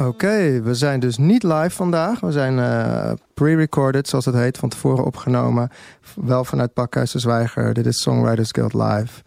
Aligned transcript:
Oké, 0.00 0.62
we 0.62 0.74
zijn 0.74 1.00
dus 1.00 1.18
niet 1.18 1.42
live 1.42 1.70
vandaag. 1.70 2.20
We 2.20 2.32
zijn 2.32 2.58
uh, 2.58 3.12
pre-recorded, 3.34 4.08
zoals 4.08 4.24
het 4.24 4.34
heet, 4.34 4.58
van 4.58 4.68
tevoren 4.68 5.04
opgenomen. 5.04 5.70
Wel 6.14 6.44
vanuit 6.44 6.72
Pakhuis 6.72 7.10
de 7.10 7.18
Zwijger. 7.18 7.74
Dit 7.74 7.86
is 7.86 8.02
Songwriters 8.02 8.50
Guild 8.50 8.74
Live. 8.74 9.22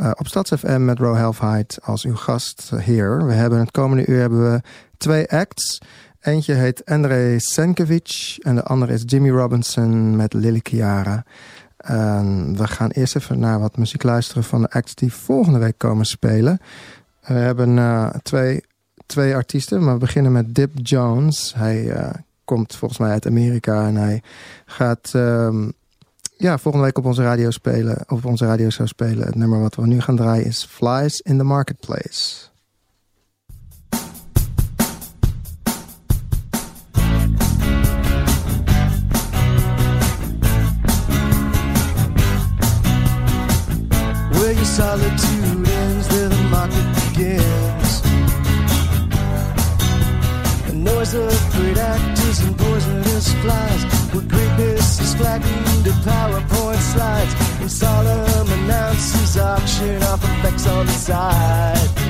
Uh, 0.00 0.10
op 0.14 0.26
StadsFM 0.26 0.84
met 0.84 0.98
Ro 0.98 1.14
Helfheid 1.14 1.78
als 1.82 2.04
uw 2.04 2.14
gastheer. 2.14 3.26
We 3.26 3.32
hebben 3.32 3.58
het 3.58 3.70
komende 3.70 4.06
uur 4.06 4.20
hebben 4.20 4.52
we 4.52 4.60
twee 4.96 5.30
acts. 5.30 5.80
Eentje 6.20 6.54
heet 6.54 6.84
André 6.84 7.38
Senkovic 7.38 8.36
en 8.38 8.54
de 8.54 8.62
andere 8.62 8.92
is 8.92 9.02
Jimmy 9.06 9.30
Robinson 9.30 10.16
met 10.16 10.32
Lily 10.32 10.60
Chiara. 10.62 11.24
we 12.54 12.66
gaan 12.66 12.90
eerst 12.90 13.16
even 13.16 13.38
naar 13.38 13.60
wat 13.60 13.76
muziek 13.76 14.02
luisteren 14.02 14.44
van 14.44 14.62
de 14.62 14.70
acts 14.70 14.94
die 14.94 15.12
volgende 15.12 15.58
week 15.58 15.78
komen 15.78 16.04
spelen. 16.04 16.60
We 17.26 17.34
hebben 17.34 17.76
uh, 17.76 18.08
twee 18.22 18.64
twee 19.06 19.34
artiesten. 19.34 19.84
Maar 19.84 19.94
we 19.94 20.00
beginnen 20.00 20.32
met 20.32 20.54
Dip 20.54 20.70
Jones. 20.82 21.52
Hij 21.56 21.84
uh, 21.84 22.10
komt 22.44 22.76
volgens 22.76 23.00
mij 23.00 23.10
uit 23.10 23.26
Amerika 23.26 23.86
en 23.86 23.96
hij 23.96 24.22
gaat 24.66 25.12
um, 25.14 25.72
ja, 26.36 26.58
volgende 26.58 26.86
week 26.86 26.98
op 26.98 27.04
onze 27.04 27.22
radio 27.22 27.50
spelen. 27.50 28.04
Op 28.08 28.24
onze 28.24 28.46
radio 28.46 28.70
zou 28.70 28.88
spelen. 28.88 29.26
Het 29.26 29.34
nummer 29.34 29.60
wat 29.60 29.74
we 29.74 29.86
nu 29.86 30.00
gaan 30.00 30.16
draaien 30.16 30.44
is 30.46 30.66
Flies 30.70 31.20
in 31.20 31.38
the 31.38 31.44
Marketplace. 31.44 32.54
Solitude 44.76 45.55
of 51.16 51.52
great 51.52 51.78
actors 51.78 52.40
and 52.40 52.56
poisonous 52.58 53.32
flies. 53.42 53.82
Where 54.12 54.24
greatness 54.24 55.00
is 55.00 55.14
flattened 55.14 55.84
to 55.84 55.92
PowerPoint 56.08 56.82
slides. 56.92 57.34
And 57.60 57.70
solemn 57.70 58.48
announces 58.58 59.36
auction 59.38 60.02
off 60.02 60.22
effects 60.24 60.66
on 60.66 60.86
the 60.86 60.92
side. 60.92 62.06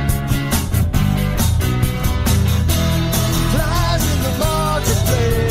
sanguinary 5.17 5.46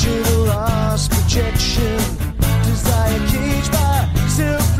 two 0.00 0.08
dimensional 0.08 0.44
lost 0.46 1.10
projection, 1.10 1.98
desire 2.64 3.18
caged 3.28 3.72
by 3.72 4.08
self 4.28 4.78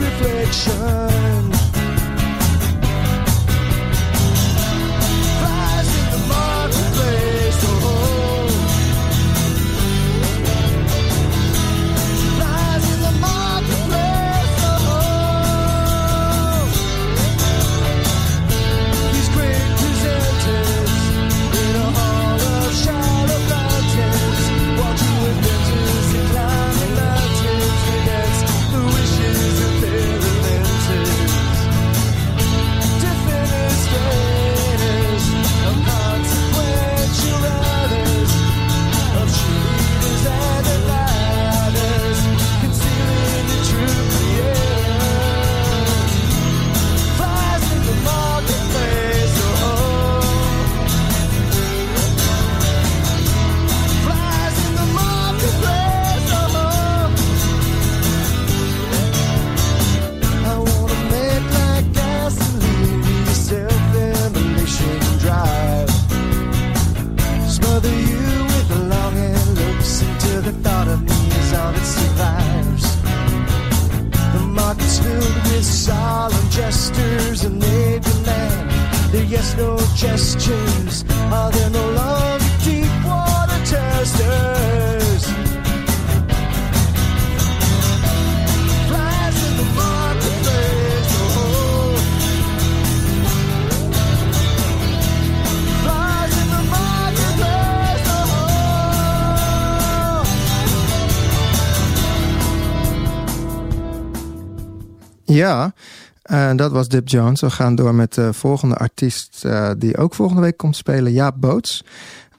dat 106.61 106.73
was 106.73 106.89
Dip 106.89 107.09
Jones. 107.09 107.41
We 107.41 107.51
gaan 107.51 107.75
door 107.75 107.95
met 107.95 108.15
de 108.15 108.33
volgende 108.33 108.75
artiest 108.75 109.43
uh, 109.47 109.71
die 109.79 109.97
ook 109.97 110.15
volgende 110.15 110.43
week 110.43 110.57
komt 110.57 110.77
spelen, 110.77 111.13
Jaap 111.13 111.35
Boots. 111.39 111.85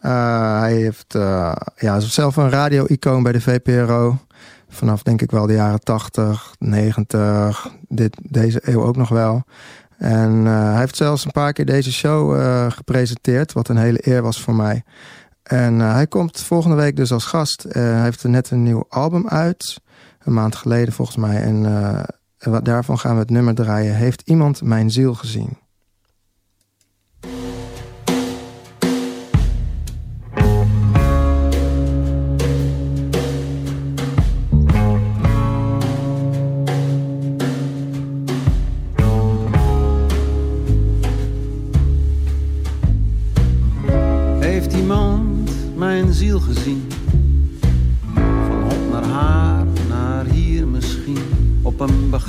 Uh, 0.02 0.60
hij 0.60 0.76
heeft 0.76 1.16
uh, 1.16 1.56
ja, 1.76 2.00
zelf 2.00 2.36
een 2.36 2.50
radio-icoon 2.50 3.24
bij 3.24 3.32
de 3.32 3.42
VPRO. 3.42 4.18
Vanaf 4.70 5.04
denk 5.04 5.22
ik 5.22 5.32
wel 5.32 5.48
de 5.48 5.54
jaren 5.54 5.80
80, 5.80 6.56
90, 6.60 7.68
dit, 7.88 8.18
deze 8.24 8.62
eeuw 8.64 8.84
ook 8.84 8.96
nog 8.96 9.10
wel. 9.10 9.44
En 9.98 10.46
hij 10.46 10.80
heeft 10.80 10.96
zelfs 10.96 11.26
een 11.26 11.32
paar 11.32 11.54
keer 11.54 11.66
deze 11.66 11.92
show 11.92 12.42
gepresenteerd, 12.72 13.54
wat 13.54 13.68
een 13.68 13.78
hele 13.78 14.08
eer 14.08 14.22
was 14.22 14.42
voor 14.42 14.56
mij. 14.56 14.84
En 15.44 15.80
hij 15.80 16.08
komt 16.08 16.42
volgende 16.42 16.76
week 16.76 16.96
dus 16.96 17.12
als 17.12 17.26
gast. 17.26 17.66
hij 17.70 18.02
heeft 18.02 18.24
net 18.24 18.52
een 18.52 18.64
nieuw 18.64 18.86
album 18.90 19.28
uit, 19.28 19.82
een 20.20 20.34
maand 20.34 20.56
geleden 20.56 20.94
volgens 20.94 21.18
mij. 21.18 21.42
En 21.42 21.66
en 22.42 22.64
daarvan 22.64 23.00
gaan 23.00 23.14
we 23.14 23.20
het 23.20 23.30
nummer 23.30 23.56
draaien. 23.56 23.96
Heeft 23.96 24.22
iemand 24.26 24.62
mijn 24.62 24.92
ziel 24.92 25.14
gezien? 25.14 25.58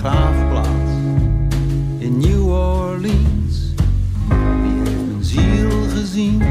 Begraafplaats 0.02 0.92
in 1.98 2.18
New 2.18 2.48
Orleans. 2.48 3.74
Wie 4.62 4.82
heeft 4.82 5.06
mijn 5.06 5.24
ziel 5.24 5.70
gezien? 5.94 6.42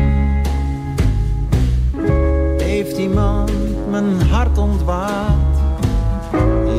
Heeft 2.57 2.97
iemand 2.97 3.51
mijn 3.89 4.21
hart 4.21 4.57
ontwaard 4.57 5.57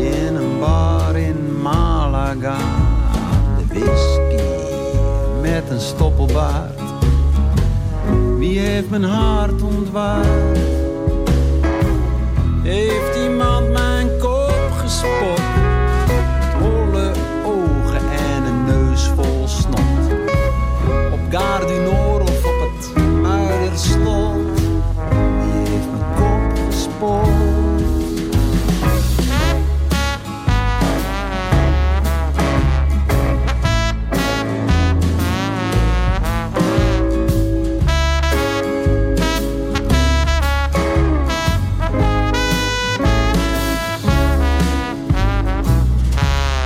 in 0.01 0.35
een 0.35 0.59
bar 0.59 1.17
in 1.17 1.61
Malaga? 1.63 2.57
De 3.59 3.67
whisky 3.67 4.43
met 5.41 5.71
een 5.71 5.81
stoppelbaard 5.81 6.81
Wie 8.39 8.59
heeft 8.59 8.91
mijn 8.91 9.05
hart 9.05 9.63
ontwaard? 9.63 10.59
Heeft 12.63 13.17
iemand 13.17 13.73
mijn 13.73 13.92
Nord 21.61 22.23
of 22.23 22.45
op 22.45 22.71
het 22.71 23.05
Muiderslot. 23.23 24.61
Wie 25.43 25.69
heeft 25.69 25.91
mijn 25.91 26.15
kop 26.17 26.59
gespot? 26.67 27.29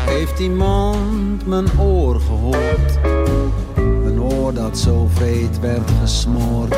Heeft 0.06 0.38
iemand 0.38 1.46
mijn 1.46 1.66
oor 1.80 2.20
gehoord? 2.20 2.98
Een 4.46 4.52
oor 4.52 4.62
dat 4.62 4.78
zo 4.78 5.08
werd 5.60 5.90
gesmoord. 6.00 6.76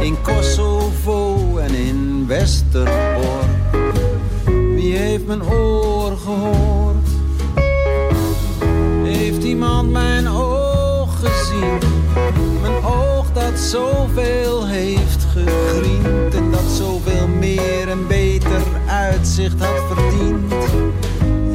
In 0.00 0.16
Kosovo 0.22 1.56
en 1.56 1.74
in 1.74 2.26
Westerbork. 2.26 3.76
Wie 4.74 4.96
heeft 4.96 5.26
mijn 5.26 5.42
oor 5.42 6.16
gehoord? 6.16 7.08
Heeft 9.02 9.44
iemand 9.44 9.90
mijn 9.90 10.28
oog 10.28 11.20
gezien? 11.20 11.78
Mijn 12.60 12.84
oog 12.84 13.32
dat 13.32 13.58
zoveel 13.58 14.66
heeft 14.66 15.24
gegriend. 15.32 16.34
En 16.34 16.50
dat 16.50 16.70
zoveel 16.76 17.28
meer 17.28 17.88
en 17.88 18.06
beter 18.06 18.62
uitzicht 18.86 19.60
had 19.60 19.96
verdiend 19.96 20.52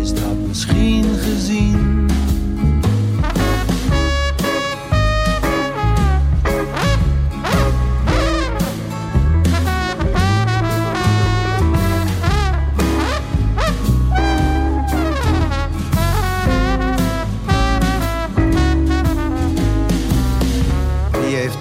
is 0.01 0.13
dat 0.13 0.47
misschien 0.47 1.05
gezien. 1.17 1.88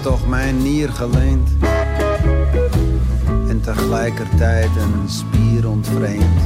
Toch 0.09 0.27
mijn 0.27 0.63
nier 0.63 0.89
geleend? 0.89 1.49
En 3.47 3.61
tegelijkertijd 3.61 4.69
een 4.75 5.09
spier 5.09 5.69
ontvreemd. 5.69 6.41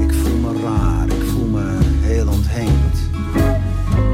Ik 0.00 0.12
voel 0.14 0.38
me 0.38 0.62
raar, 0.62 1.06
ik 1.06 1.24
voel 1.32 1.48
me 1.48 1.78
heel 2.00 2.28
ontheemd. 2.28 2.96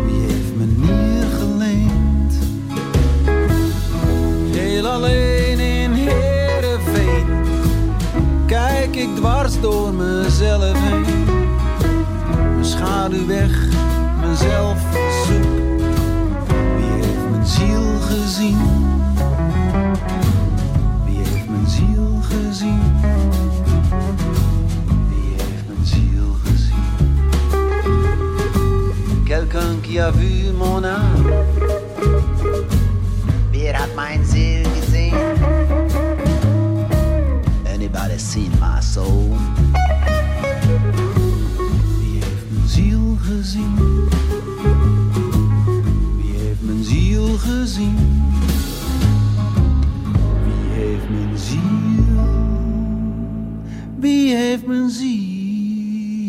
Wie 0.06 0.20
heeft 0.20 0.54
me 0.56 0.64
nier 0.64 1.26
geleend? 1.38 2.34
Heel 4.56 4.86
alleen 4.86 5.58
in 5.58 5.92
Heerenveen. 5.92 7.26
Kijk 8.46 8.96
ik 8.96 9.16
dwars 9.16 9.60
door 9.60 9.94
mezelf 9.94 10.72
heen. 10.74 11.24
Mijn 12.52 12.64
schaduw 12.64 13.26
weg, 13.26 13.66
mezelf 14.20 14.78
zoek. 15.26 15.43
Gezien? 18.34 18.56
Wie 21.04 21.18
heeft 21.18 21.48
mijn 21.48 21.66
ziel 21.66 22.20
gezien? 22.20 22.80
Wie 25.08 25.34
heeft 25.36 25.66
mijn 25.66 25.84
ziel 25.86 26.36
gezien? 26.44 26.84
Quelqu'un 29.24 29.80
qui 29.80 30.00
a 30.00 30.12
vu 30.12 30.52
mon 30.52 30.84
âme. 30.84 31.44
Wer 33.50 33.76
hat 33.76 33.94
mein 33.94 34.24
Ziel 34.24 34.64
gesehen? 34.80 35.36
Anybody 37.74 38.18
seen 38.18 38.50
my 38.60 38.80
soul? 38.80 39.36
Wie 42.00 42.18
heeft 42.20 42.50
mijn 42.50 42.68
ziel 42.68 43.16
gezien? 43.20 44.03
Gezien? 47.44 47.96
Wie 50.44 50.70
heeft 50.70 51.08
mijn 51.08 51.38
ziel? 51.38 51.62
Wie 53.98 54.36
heeft 54.36 54.66
mijn 54.66 54.90
ziel 54.90 56.24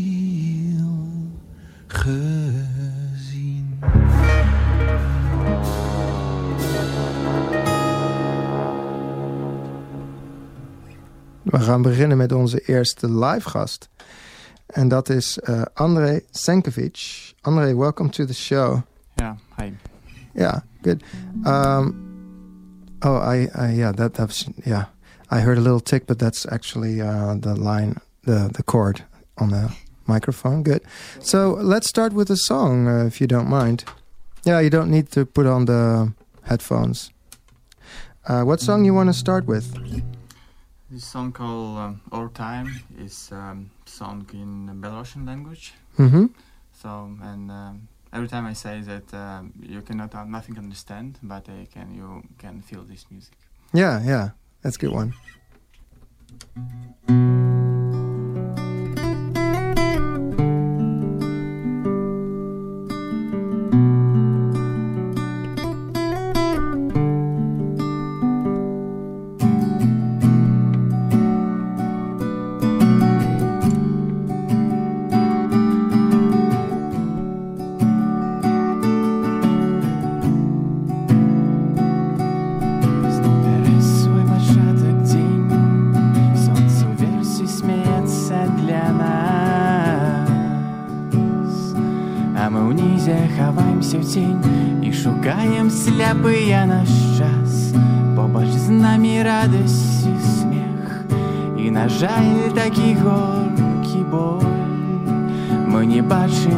gezien? 1.88 3.79
We 11.44 11.59
gaan 11.59 11.81
beginnen 11.81 12.18
met 12.18 12.31
onze 12.31 12.59
eerste 12.59 13.11
live 13.11 13.50
gast. 13.50 13.89
En 14.65 14.88
dat 14.88 15.09
is 15.09 15.39
uh, 15.50 15.61
Andrei 15.73 16.21
Senkovic. 16.31 17.33
Andrei, 17.41 17.75
welcome 17.75 18.09
to 18.09 18.25
the 18.25 18.33
show. 18.33 18.81
Yeah, 19.15 19.35
hi. 19.57 19.71
Yeah, 20.33 20.57
good. 20.85 21.03
Um, 21.45 21.83
oh, 23.01 23.17
I, 23.17 23.47
I, 23.55 23.67
yeah, 23.81 23.91
that, 23.99 24.13
that's, 24.13 24.45
yeah. 24.65 24.85
I 25.31 25.41
heard 25.41 25.57
a 25.57 25.61
little 25.61 25.83
tick, 25.91 26.05
but 26.07 26.17
that's 26.19 26.45
actually 26.45 27.01
uh, 27.01 27.35
the 27.45 27.55
line, 27.55 27.97
the, 28.23 28.49
the 28.53 28.63
chord 28.63 29.03
on 29.37 29.49
the 29.49 29.73
microphone. 30.05 30.63
Good. 30.63 30.81
So 31.19 31.57
let's 31.73 31.87
start 31.89 32.13
with 32.13 32.29
a 32.29 32.37
song, 32.37 32.87
uh, 32.87 33.05
if 33.09 33.19
you 33.19 33.27
don't 33.27 33.49
mind. 33.49 33.83
Yeah, 34.43 34.61
you 34.61 34.69
don't 34.69 34.91
need 34.91 35.07
to 35.11 35.25
put 35.25 35.45
on 35.47 35.65
the 35.65 36.13
headphones. 36.43 37.11
Uh, 38.27 38.43
what 38.43 38.59
song 38.61 38.85
you 38.85 38.93
want 38.93 39.09
to 39.09 39.13
start 39.13 39.45
with? 39.47 39.65
This 40.91 41.05
song 41.05 41.31
called 41.31 41.77
um, 42.13 42.29
Time 42.33 42.69
is 42.99 43.29
um, 43.31 43.71
sung 43.85 44.25
in 44.33 44.69
Belarusian 44.81 45.25
language. 45.25 45.73
Mm-hmm. 45.97 46.27
So, 46.71 47.09
and 47.21 47.51
um, 47.51 47.87
every 48.13 48.28
time 48.28 48.46
I 48.46 48.54
say 48.54 48.81
that 48.81 49.13
um, 49.13 49.54
you 49.62 49.81
cannot 49.81 50.16
uh, 50.16 50.24
nothing 50.25 50.57
understand, 50.57 51.19
but 51.22 51.48
uh, 51.50 51.66
can 51.74 51.94
you 51.94 52.24
can 52.38 52.62
feel 52.62 52.84
this 52.84 53.06
music. 53.10 53.34
Yeah, 53.74 54.02
yeah, 54.04 54.30
that's 54.62 54.78
a 54.78 54.80
good 54.80 54.92
one. 54.92 55.13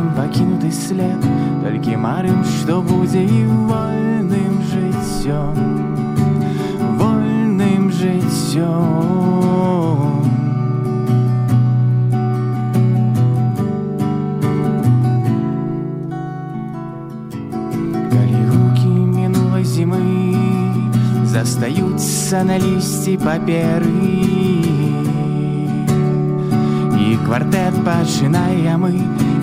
бачым 0.07 0.15
пакінуты 0.15 0.71
след 0.71 1.19
Толькі 1.63 1.97
марым, 1.97 2.45
што 2.45 2.83
будзе 2.83 3.25
і 3.25 3.47
вольным 3.67 4.63
жыццём 4.71 5.57
вольным 6.99 7.91
жыццём. 7.91 8.63
Калі 18.11 18.41
гукі 18.51 18.95
мінулай 19.19 19.65
зімы 19.65 20.03
застаюцца 21.27 22.45
на 22.45 22.59
лісці 22.59 23.19
паперы. 23.19 23.91
І 27.03 27.17
квартэт 27.27 27.75
пачынаем 27.85 28.87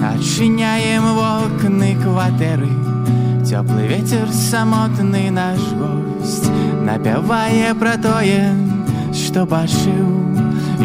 мы 0.04 0.06
адчыняем 0.06 1.04
вокны 1.16 1.96
кватэры. 2.02 2.70
Цёплы 3.46 3.88
ветер 3.88 4.28
самотны 4.32 5.32
наш 5.32 5.60
гость 5.74 6.50
напявае 6.86 7.74
пра 7.74 7.98
тое, 7.98 8.54
што 9.14 9.46
бачыў 9.46 10.06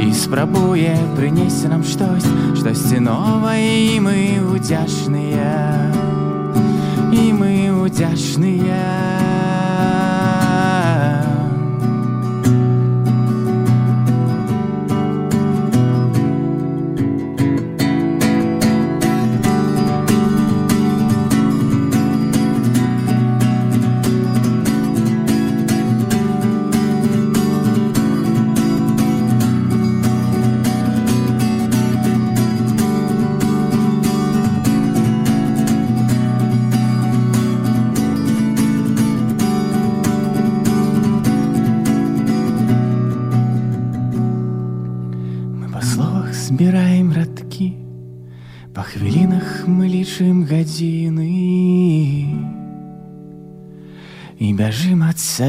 і 0.00 0.12
спрабуе 0.12 0.96
прынесці 1.16 1.68
нам 1.68 1.84
штось, 1.84 2.26
штосьці 2.58 3.00
новае 3.00 3.94
і 3.94 4.00
мы 4.00 4.18
удзячныя. 4.54 5.92
І 7.12 7.32
мы 7.32 7.70
удзячныя. 7.84 9.27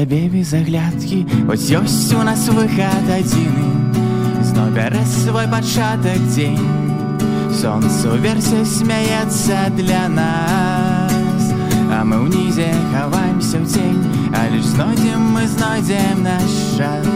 сабе 0.00 0.28
без 0.28 0.54
аглядкі 0.54 1.26
Хоць 1.46 1.70
ёсць 1.70 2.14
у 2.14 2.22
нас 2.24 2.48
выхад 2.48 3.08
адзіны 3.12 3.68
Зно 4.42 4.70
бярэ 4.72 5.04
свой 5.04 5.46
пачатак 5.48 6.20
дзень 6.32 6.56
Сонцу 7.52 8.16
версе 8.22 8.64
смяецца 8.64 9.70
для 9.76 10.08
нас 10.08 11.52
А 11.92 12.04
мы 12.04 12.24
ўнізе 12.24 12.72
хаваемся 12.92 13.60
ў 13.60 13.66
цень 13.68 14.00
Але 14.32 14.58
ж 14.58 14.64
знойдзем 14.72 15.22
мы 15.36 15.46
знойдзем 15.46 16.24
наш 16.24 16.50
шанс 16.76 17.09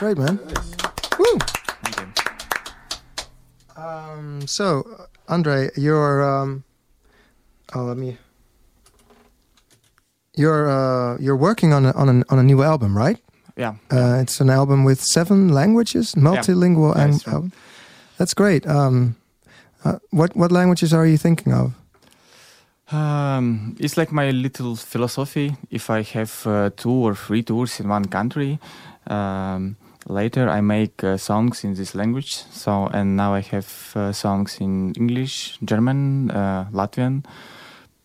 great, 0.00 0.16
man. 0.16 0.40
Nice. 0.46 0.70
Woo! 1.18 1.38
Thank 1.84 1.96
you. 2.00 3.82
Um, 3.82 4.46
so, 4.46 5.06
Andre, 5.28 5.68
you're. 5.76 6.22
Um, 6.24 6.64
oh, 7.74 7.82
let 7.84 7.96
me. 7.98 8.16
You're 10.36 10.70
uh, 10.70 11.18
you're 11.20 11.36
working 11.36 11.72
on 11.74 11.84
a, 11.84 11.92
on 11.92 12.08
a, 12.08 12.24
on 12.32 12.38
a 12.38 12.42
new 12.42 12.62
album, 12.62 12.96
right? 12.96 13.18
Yeah. 13.56 13.74
Uh, 13.92 14.20
it's 14.22 14.40
an 14.40 14.48
album 14.48 14.84
with 14.84 15.00
seven 15.02 15.48
languages, 15.50 16.14
multilingual, 16.14 16.94
Yeah, 16.96 17.02
and 17.04 17.12
that's 17.14 17.26
right. 17.26 17.36
oh, 17.36 17.50
that's 18.16 18.34
great. 18.34 18.66
Um, 18.66 19.16
uh, 19.84 19.98
what 20.10 20.34
what 20.34 20.50
languages 20.50 20.94
are 20.94 21.06
you 21.06 21.18
thinking 21.18 21.52
of? 21.52 21.72
Um, 22.92 23.76
it's 23.78 23.96
like 23.98 24.12
my 24.12 24.30
little 24.30 24.76
philosophy. 24.76 25.56
If 25.70 25.90
I 25.90 26.02
have 26.14 26.46
uh, 26.46 26.70
two 26.76 26.90
or 27.06 27.14
three 27.14 27.42
tours 27.42 27.80
in 27.80 27.88
one 27.88 28.06
country, 28.06 28.58
um, 29.06 29.76
later 30.06 30.48
I 30.48 30.60
make 30.60 31.02
uh, 31.04 31.16
songs 31.16 31.64
in 31.64 31.74
this 31.74 31.94
language. 31.94 32.44
So 32.50 32.88
and 32.92 33.16
now 33.16 33.34
I 33.34 33.40
have 33.40 33.68
uh, 33.96 34.12
songs 34.12 34.58
in 34.60 34.92
English, 34.96 35.58
German, 35.64 36.30
uh, 36.30 36.64
Latvian, 36.72 37.24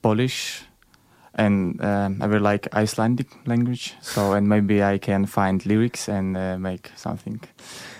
Polish, 0.01 0.63
and 1.33 1.81
um, 1.81 2.21
I 2.21 2.25
really 2.25 2.39
like 2.53 2.67
Icelandic 2.73 3.27
language. 3.47 3.95
So 4.01 4.33
and 4.33 4.47
maybe 4.47 4.83
I 4.83 4.97
can 4.97 5.25
find 5.25 5.65
lyrics 5.65 6.07
and 6.09 6.37
uh, 6.37 6.57
make 6.59 6.91
something 6.95 7.39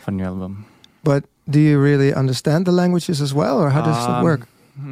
for 0.04 0.12
new 0.12 0.25
album. 0.25 0.66
But 1.04 1.24
do 1.50 1.60
you 1.60 1.80
really 1.80 2.14
understand 2.14 2.66
the 2.66 2.72
languages 2.72 3.22
as 3.22 3.34
well, 3.34 3.58
or 3.60 3.70
how 3.70 3.82
does 3.82 4.04
it 4.04 4.10
Um, 4.16 4.24
work? 4.24 4.48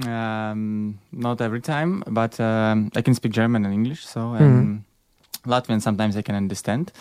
Um, 0.07 0.99
not 1.11 1.41
every 1.41 1.59
time, 1.61 2.03
but 2.07 2.39
um, 2.39 2.89
I 2.95 3.01
can 3.01 3.13
speak 3.15 3.33
German 3.33 3.65
and 3.65 3.73
English, 3.73 4.05
so 4.05 4.19
Mhm. 4.19 4.41
and 4.41 4.83
Latvian 5.45 5.81
sometimes 5.81 6.15
I 6.15 6.21
can 6.21 6.35
understand, 6.35 6.91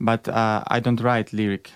but 0.00 0.28
uh, 0.28 0.62
I 0.66 0.80
don't 0.80 1.00
write 1.00 1.32
lyric 1.32 1.70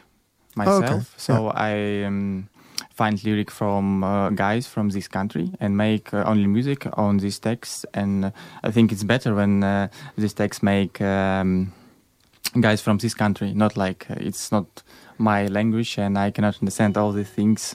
myself. 0.54 0.82
Okay, 0.82 1.04
So 1.16 1.48
I 1.48 2.04
um, 2.04 2.48
find 2.94 3.22
lyric 3.24 3.50
from 3.50 4.04
uh, 4.04 4.30
guys 4.30 4.66
from 4.66 4.90
this 4.90 5.08
country 5.08 5.50
and 5.60 5.76
make 5.76 6.12
uh, 6.14 6.24
only 6.26 6.46
music 6.46 6.86
on 6.94 7.18
this 7.18 7.38
text. 7.38 7.86
And 7.94 8.26
uh, 8.26 8.30
I 8.62 8.70
think 8.70 8.92
it's 8.92 9.04
better 9.04 9.34
when 9.34 9.64
uh, 9.64 9.88
this 10.16 10.32
text 10.32 10.62
make 10.62 11.00
um, 11.00 11.72
guys 12.60 12.80
from 12.80 12.98
this 12.98 13.14
country, 13.14 13.52
not 13.54 13.76
like 13.76 14.06
uh, 14.10 14.14
it's 14.18 14.52
not 14.52 14.82
my 15.18 15.46
language 15.46 15.98
and 15.98 16.18
I 16.18 16.30
cannot 16.30 16.58
understand 16.60 16.96
all 16.96 17.12
the 17.12 17.24
things 17.24 17.74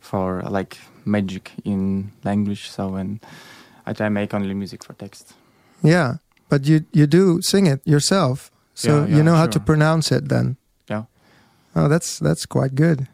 for 0.00 0.42
like 0.42 0.78
magic 1.04 1.52
in 1.64 2.12
language. 2.24 2.70
So 2.70 2.88
when 2.88 3.20
I 3.86 3.92
try 3.92 4.08
make 4.08 4.34
only 4.34 4.54
music 4.54 4.84
for 4.84 4.94
text. 4.94 5.34
Yeah, 5.82 6.16
but 6.48 6.66
you 6.66 6.84
you 6.92 7.06
do 7.06 7.40
sing 7.42 7.66
it 7.66 7.80
yourself, 7.84 8.50
so 8.74 8.88
Yeah, 8.88 9.06
you 9.06 9.16
yeah, 9.16 9.22
know 9.22 9.36
how 9.36 9.46
to 9.46 9.60
pronounce 9.60 10.12
it. 10.16 10.28
Then, 10.28 10.56
Yeah. 10.88 11.04
Oh, 11.74 11.88
that's 11.88 12.18
that's 12.18 12.46
quite 12.46 12.74
good. 12.74 13.06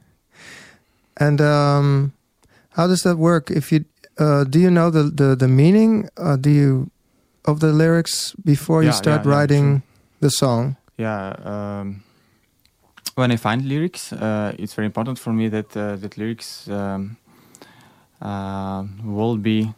And 1.17 1.41
um, 1.41 2.13
how 2.77 2.87
does 2.87 3.03
that 3.03 3.17
work? 3.17 3.51
If 3.51 3.73
you 3.73 3.85
uh, 4.19 4.45
do 4.45 4.59
you 4.59 4.71
know 4.71 4.91
the 4.91 5.05
the, 5.05 5.37
the 5.37 5.49
meaning? 5.49 6.09
Uh, 6.17 6.37
do 6.37 6.51
you 6.51 6.91
of 7.45 7.59
the 7.59 7.73
lyrics 7.73 8.35
before 8.45 8.83
you 8.85 8.93
start 8.93 9.23
yeah, 9.25 9.31
yeah, 9.31 9.37
writing 9.37 9.83
the 10.21 10.31
song? 10.31 10.77
yeah 10.99 11.35
um, 11.45 12.03
when 13.15 13.33
i 13.33 13.37
find 13.37 13.65
lyrics 13.65 14.13
uh, 14.13 14.53
it's 14.59 14.75
very 14.75 14.87
important 14.87 15.19
for 15.19 15.33
me 15.33 15.49
that 15.49 15.77
uh, 15.77 15.97
that 15.97 16.17
lyrics 16.19 16.69
um, 16.69 17.17
uh, 18.21 18.85
will 19.05 19.37
be 19.37 19.73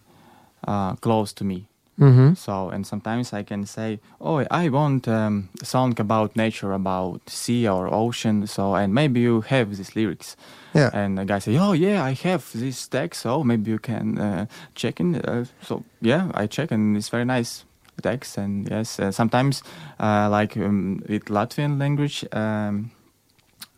uh, 0.66 0.94
close 0.96 1.32
to 1.32 1.44
me 1.44 1.66
Mm-hmm. 2.00 2.34
so 2.34 2.70
and 2.70 2.84
sometimes 2.86 3.32
i 3.32 3.44
can 3.44 3.66
say 3.66 4.00
oh 4.20 4.44
i 4.50 4.68
want 4.68 5.06
um, 5.06 5.48
a 5.62 5.64
song 5.64 5.94
about 6.00 6.34
nature 6.36 6.72
about 6.72 7.20
sea 7.30 7.68
or 7.68 7.86
ocean 7.94 8.46
so 8.46 8.74
and 8.74 8.92
maybe 8.92 9.20
you 9.20 9.42
have 9.42 9.76
these 9.76 9.94
lyrics 9.94 10.36
Yeah. 10.74 10.90
and 10.92 11.18
the 11.18 11.24
guy 11.24 11.38
say 11.40 11.56
oh 11.56 11.72
yeah 11.72 12.02
i 12.10 12.14
have 12.28 12.42
this 12.52 12.88
text 12.88 13.22
so 13.22 13.44
maybe 13.44 13.70
you 13.70 13.78
can 13.78 14.18
uh, 14.18 14.46
check 14.74 15.00
in 15.00 15.14
uh, 15.16 15.44
so 15.62 15.84
yeah 16.00 16.30
i 16.34 16.48
check 16.48 16.72
and 16.72 16.96
it's 16.96 17.10
very 17.10 17.24
nice 17.24 17.64
text 18.02 18.38
and 18.38 18.68
yes 18.70 18.98
uh, 18.98 19.12
sometimes 19.12 19.62
uh, 20.00 20.28
like 20.28 20.56
um, 20.56 21.00
with 21.08 21.26
latvian 21.30 21.78
language 21.78 22.24
um, 22.32 22.90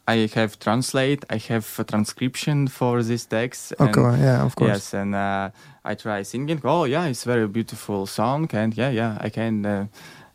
i 0.09 0.29
have 0.35 0.59
translate 0.59 1.25
i 1.31 1.37
have 1.49 1.67
a 1.79 1.85
transcription 1.85 2.69
for 2.69 3.03
this 3.03 3.27
text 3.27 3.73
Okay. 3.81 4.01
Yeah. 4.21 4.45
Of 4.47 4.55
course. 4.55 4.69
yes 4.69 4.95
and 4.95 5.15
uh, 5.15 5.51
i 5.85 5.95
try 5.95 6.23
singing 6.25 6.61
oh 6.65 6.85
yeah 6.85 7.07
it's 7.11 7.25
very 7.25 7.49
beautiful 7.49 8.07
song 8.07 8.49
and 8.53 8.77
yeah 8.77 8.91
yeah 8.91 9.19
i 9.21 9.29
can 9.31 9.67
uh, 9.67 9.87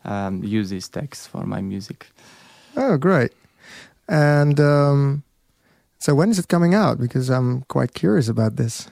um, 0.04 0.42
use 0.44 0.68
this 0.70 0.88
text 0.88 1.28
for 1.28 1.44
my 1.46 1.60
music 1.62 2.06
Oh, 2.74 2.96
great. 2.96 3.32
And 4.08 4.58
um, 4.58 5.22
so, 5.98 6.14
when 6.14 6.30
is 6.30 6.38
it 6.38 6.48
coming 6.48 6.74
out? 6.74 6.98
Because 6.98 7.28
I'm 7.28 7.62
quite 7.68 7.92
curious 7.92 8.28
about 8.30 8.56
this. 8.56 8.88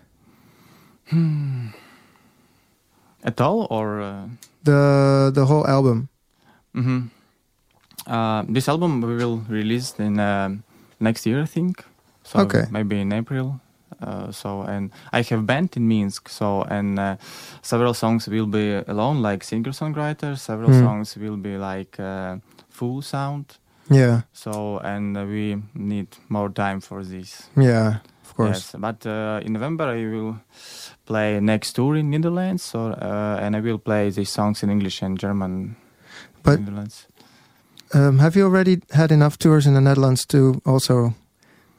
at 3.24 3.40
all 3.40 3.66
or 3.70 4.00
uh, 4.00 4.28
The 4.64 5.30
the 5.34 5.46
whole 5.46 5.66
album. 5.66 6.08
hmm 6.74 7.08
Uh, 8.06 8.42
this 8.48 8.68
album 8.68 9.00
we 9.02 9.14
will 9.14 9.38
release 9.48 9.94
in 10.00 10.18
um, 10.18 10.62
next 11.00 11.26
year, 11.26 11.42
I 11.42 11.46
think. 11.46 11.84
So 12.24 12.40
Okay. 12.40 12.64
maybe 12.70 13.00
in 13.00 13.12
April. 13.12 13.60
Uh, 14.00 14.30
so 14.32 14.62
and 14.62 14.90
I 15.12 15.22
have 15.22 15.44
band 15.46 15.76
in 15.76 15.88
Minsk. 15.88 16.28
So 16.28 16.62
and 16.70 16.98
uh, 16.98 17.16
several 17.62 17.92
songs 17.94 18.28
will 18.28 18.46
be 18.46 18.74
alone, 18.86 19.20
like 19.22 19.44
singer 19.44 19.72
songwriter. 19.72 20.36
Several 20.38 20.70
Hmm. 20.70 20.84
songs 20.84 21.16
will 21.16 21.36
be 21.36 21.56
like 21.58 21.98
uh, 22.02 22.36
full 22.68 23.02
sound. 23.02 23.44
Yeah. 23.90 24.20
So 24.32 24.78
and 24.84 25.16
we 25.28 25.56
need 25.74 26.06
more 26.28 26.50
time 26.50 26.80
for 26.80 27.02
this. 27.04 27.50
Yeah. 27.56 27.96
of 28.24 28.36
course. 28.36 28.48
Yes, 28.72 28.74
but 28.78 29.04
uh, 29.06 29.40
in 29.44 29.52
November 29.52 29.84
I 29.84 30.06
will 30.06 30.36
play 31.04 31.40
next 31.40 31.72
tour 31.74 31.96
in 31.96 32.10
Netherlands, 32.10 32.74
or 32.74 32.92
uh, 32.92 33.44
and 33.44 33.56
I 33.56 33.60
will 33.60 33.78
play 33.78 34.10
these 34.10 34.30
songs 34.30 34.62
in 34.62 34.70
English 34.70 35.02
and 35.02 35.18
German. 35.18 35.76
But-. 36.42 36.60
Um, 37.92 38.18
have 38.18 38.36
you 38.36 38.44
already 38.44 38.80
had 38.92 39.10
enough 39.10 39.36
tours 39.38 39.66
in 39.66 39.74
the 39.74 39.80
Netherlands 39.80 40.24
to 40.26 40.60
also 40.64 41.14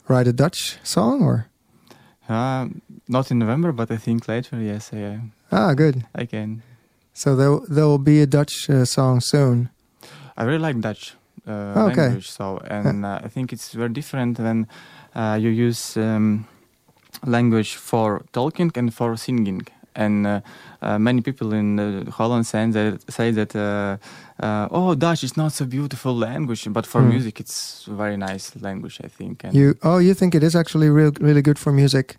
write 0.10 0.28
a 0.28 0.34
Dutch 0.34 0.78
song, 0.84 1.22
or 1.24 1.48
Uh, 2.30 2.68
not 3.08 3.32
in 3.32 3.40
November, 3.40 3.72
but 3.74 3.92
I 3.92 3.98
think 3.98 4.28
later. 4.28 4.58
Yes, 4.62 4.92
I, 4.94 5.20
ah, 5.52 5.74
good. 5.74 6.06
I 6.16 6.26
can. 6.26 6.62
So 7.14 7.36
there 7.36 7.60
there 7.76 7.86
will 7.86 7.98
be 8.04 8.22
a 8.22 8.26
Dutch 8.26 8.70
uh, 8.70 8.86
song 8.86 9.20
soon. 9.22 9.70
I 10.38 10.44
really 10.44 10.60
like 10.68 10.80
Dutch 10.80 11.16
uh, 11.48 11.52
Oh, 11.76 11.88
okay. 11.88 12.02
language, 12.08 12.30
so 12.30 12.58
and 12.70 13.06
uh, 13.06 13.20
I 13.26 13.28
think 13.30 13.52
it's 13.52 13.74
very 13.74 13.90
different 13.94 14.40
when 14.40 14.68
uh, 15.16 15.38
you 15.42 15.50
use 15.68 15.98
um, 15.98 16.46
language 17.26 17.76
for 17.76 18.22
talking 18.32 18.72
and 18.76 18.94
for 18.94 19.18
singing. 19.18 19.68
And 19.96 20.26
uh, 20.26 20.40
uh, 20.82 20.98
many 21.00 21.22
people 21.22 21.54
in 21.54 21.80
uh, 21.80 22.12
Holland 22.12 22.46
say 22.46 22.72
that, 22.72 23.12
say 23.12 23.32
that 23.32 23.56
uh, 23.56 23.98
uh, 24.40 24.68
oh, 24.72 24.96
Dutch 24.96 25.24
is 25.24 25.36
not 25.36 25.52
so 25.52 25.66
beautiful 25.66 26.16
language, 26.16 26.68
but 26.72 26.86
for 26.86 27.02
Hmm. 27.02 27.10
music 27.10 27.40
it's 27.40 27.88
a 27.88 27.94
very 27.96 28.16
nice 28.18 28.52
language, 28.62 29.00
I 29.04 29.08
think. 29.10 29.44
And 29.44 29.54
You 29.54 29.76
oh, 29.84 30.00
you 30.00 30.14
think 30.14 30.34
it 30.36 30.44
is 30.44 30.56
actually 30.56 30.90
real, 30.90 31.12
really 31.20 31.42
good 31.42 31.60
for 31.60 31.72
music? 31.74 32.18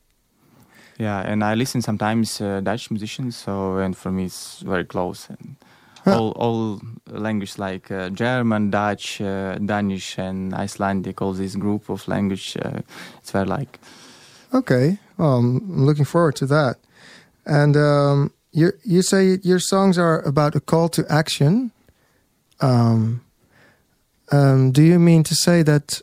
yeah, 1.00 1.32
and 1.32 1.42
I 1.42 1.54
listen 1.54 1.82
sometimes 1.82 2.40
uh, 2.40 2.60
Dutch 2.60 2.90
musicians, 2.90 3.36
so 3.36 3.78
and 3.78 3.96
for 3.96 4.10
me 4.12 4.24
it's 4.24 4.62
very 4.66 4.84
close. 4.84 5.28
And 5.30 5.56
Huh. 6.04 6.16
all 6.18 6.30
all 6.36 6.80
language 7.06 7.58
like 7.58 7.94
uh, 7.94 8.08
German, 8.10 8.70
Dutch, 8.70 9.20
uh, 9.20 9.54
Danish, 9.64 10.18
and 10.18 10.52
Icelandic, 10.64 11.22
all 11.22 11.32
this 11.32 11.54
group 11.56 11.88
of 11.88 12.08
language, 12.08 12.56
uh, 12.64 12.80
it's 13.20 13.30
very 13.32 13.46
like 13.46 13.78
Okay, 14.54 14.98
well, 15.16 15.38
I'm 15.38 15.86
looking 15.86 16.04
forward 16.04 16.34
to 16.36 16.46
that. 16.46 16.76
And 17.46 17.76
um, 17.76 18.32
you 18.52 18.72
you 18.84 19.02
say 19.02 19.38
your 19.42 19.58
songs 19.58 19.98
are 19.98 20.20
about 20.22 20.54
a 20.54 20.60
call 20.60 20.88
to 20.90 21.04
action. 21.08 21.72
Um, 22.60 23.22
um, 24.30 24.70
do 24.70 24.82
you 24.82 24.98
mean 24.98 25.22
to 25.24 25.34
say 25.34 25.62
that 25.62 26.00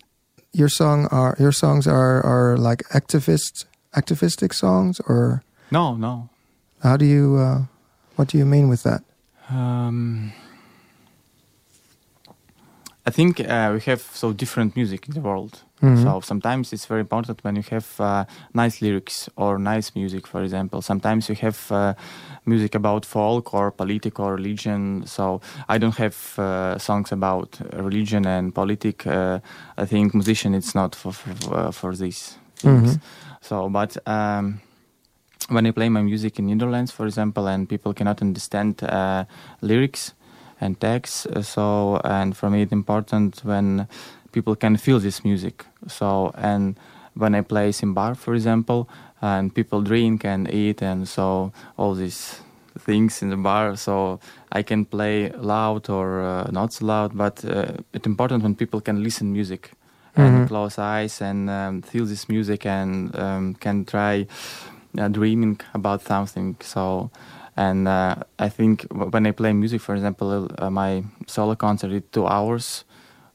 your 0.51 0.69
song 0.69 1.08
are 1.12 1.36
your 1.39 1.51
songs 1.51 1.88
are 1.88 2.22
are 2.25 2.58
like 2.58 2.84
activist 2.89 3.65
activistic 3.96 4.53
songs, 4.53 5.00
or 5.08 5.43
no, 5.72 5.96
no. 5.96 6.29
how 6.84 6.98
do 6.98 7.05
you 7.05 7.38
uh, 7.38 7.62
what 8.15 8.27
do 8.27 8.38
you 8.38 8.46
mean 8.46 8.69
with 8.69 8.84
that? 8.84 9.03
Um, 9.50 10.34
I 13.05 13.12
think 13.12 13.39
uh, 13.39 13.72
we 13.74 13.79
have 13.91 14.01
so 14.13 14.34
different 14.34 14.75
music 14.75 15.08
in 15.08 15.13
the 15.13 15.22
world. 15.22 15.63
Mhm. 15.82 16.04
So 16.04 16.20
sometimes 16.22 16.74
it's 16.74 16.86
very 16.86 17.02
important 17.02 17.44
when 17.44 17.56
you 17.56 17.64
have 17.72 17.88
uh, 18.00 18.26
nice 18.54 18.82
lyrics 18.82 19.30
or 19.36 19.58
nice 19.58 19.92
music, 19.96 20.28
for 20.28 20.44
example. 20.44 20.82
Sometimes 20.82 21.30
you 21.30 21.36
have 21.36 21.72
uh, 21.72 21.94
music 22.46 22.76
about 22.76 23.06
folk 23.06 23.54
or 23.54 23.72
politics 23.72 24.20
or 24.20 24.36
religion. 24.36 25.04
So 25.06 25.40
I 25.70 25.78
don't 25.78 25.96
have 25.98 26.18
uh, 26.38 26.78
songs 26.78 27.12
about 27.12 27.60
religion 27.74 28.26
and 28.26 28.54
politics. 28.54 29.06
Uh, 29.08 29.40
I 29.78 29.86
think 29.86 30.14
musician 30.14 30.54
it's 30.56 30.76
not 30.76 30.96
for 30.96 31.14
for, 31.14 31.56
uh, 31.56 31.72
for 31.72 31.96
these 31.96 32.38
things. 32.56 32.96
Mhm. 32.96 33.02
So, 33.42 33.70
but 33.70 33.98
um, 34.06 34.60
when 35.50 35.66
I 35.66 35.72
play 35.72 35.90
my 35.90 36.02
music 36.02 36.40
in 36.40 36.48
Netherlands, 36.48 36.92
for 36.92 37.06
example, 37.06 37.48
and 37.48 37.68
people 37.68 37.94
cannot 37.94 38.22
understand 38.22 38.84
uh, 38.84 39.24
lyrics 39.62 40.14
and 40.62 40.76
text, 40.80 41.28
so 41.44 42.00
and 42.04 42.36
for 42.36 42.50
me 42.50 42.62
it's 42.64 42.72
important 42.74 43.40
when 43.46 43.88
people 44.32 44.56
can 44.56 44.78
feel 44.78 45.00
this 45.00 45.24
music. 45.24 45.66
So 45.88 46.32
and 46.36 46.76
when 47.16 47.36
I 47.36 47.42
play 47.42 47.72
in 47.82 47.94
bar, 47.94 48.16
for 48.16 48.34
example, 48.34 48.88
and 49.22 49.54
people 49.54 49.82
drink 49.82 50.26
and 50.26 50.50
eat, 50.54 50.82
and 50.82 51.08
so 51.08 51.52
all 51.78 51.94
these 51.96 52.42
things 52.80 53.22
in 53.22 53.30
the 53.30 53.38
bar, 53.38 53.76
so 53.76 54.20
I 54.52 54.64
can 54.64 54.86
play 54.86 55.32
loud 55.32 55.90
or 55.90 56.22
uh, 56.22 56.50
not 56.52 56.72
so 56.74 56.86
loud, 56.86 57.18
but 57.18 57.44
uh, 57.44 57.74
it's 57.94 58.06
important 58.08 58.44
when 58.44 58.56
people 58.56 58.80
can 58.82 59.04
listen 59.04 59.34
music 59.34 59.72
and 60.15 60.44
Mhm. 60.44 60.48
close 60.48 60.80
eyes 60.80 61.22
and 61.22 61.50
um, 61.50 61.82
feel 61.82 62.06
this 62.06 62.28
music 62.30 62.65
and 62.65 63.15
um, 63.15 63.56
can 63.60 63.86
try 63.86 64.26
uh, 64.98 65.08
dreaming 65.08 65.60
about 65.74 66.02
something. 66.02 66.56
So, 66.62 67.10
and 67.56 67.88
uh, 67.88 68.15
I 68.39 68.50
think 68.50 68.86
when 68.92 69.26
I 69.28 69.32
play 69.32 69.54
music, 69.54 69.82
for 69.82 69.96
example, 69.96 70.48
uh, 70.58 70.70
my 70.70 71.04
solo 71.28 71.56
concert 71.56 71.92
is 71.92 72.04
two 72.12 72.28
hours. 72.28 72.86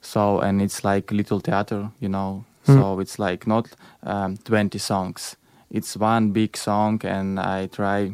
So, 0.05 0.41
and 0.41 0.61
it's 0.63 0.85
like 0.85 1.11
little 1.11 1.41
theater, 1.41 1.91
you 2.01 2.09
know. 2.09 2.45
Hmm. 2.67 2.75
So 2.75 3.01
it's 3.01 3.19
like 3.19 3.47
not 3.47 3.67
um, 4.03 4.37
20 4.45 4.79
songs. 4.79 5.37
It's 5.71 5.97
one 5.97 6.31
big 6.33 6.57
song, 6.57 7.01
and 7.05 7.41
I 7.41 7.67
try 7.67 8.13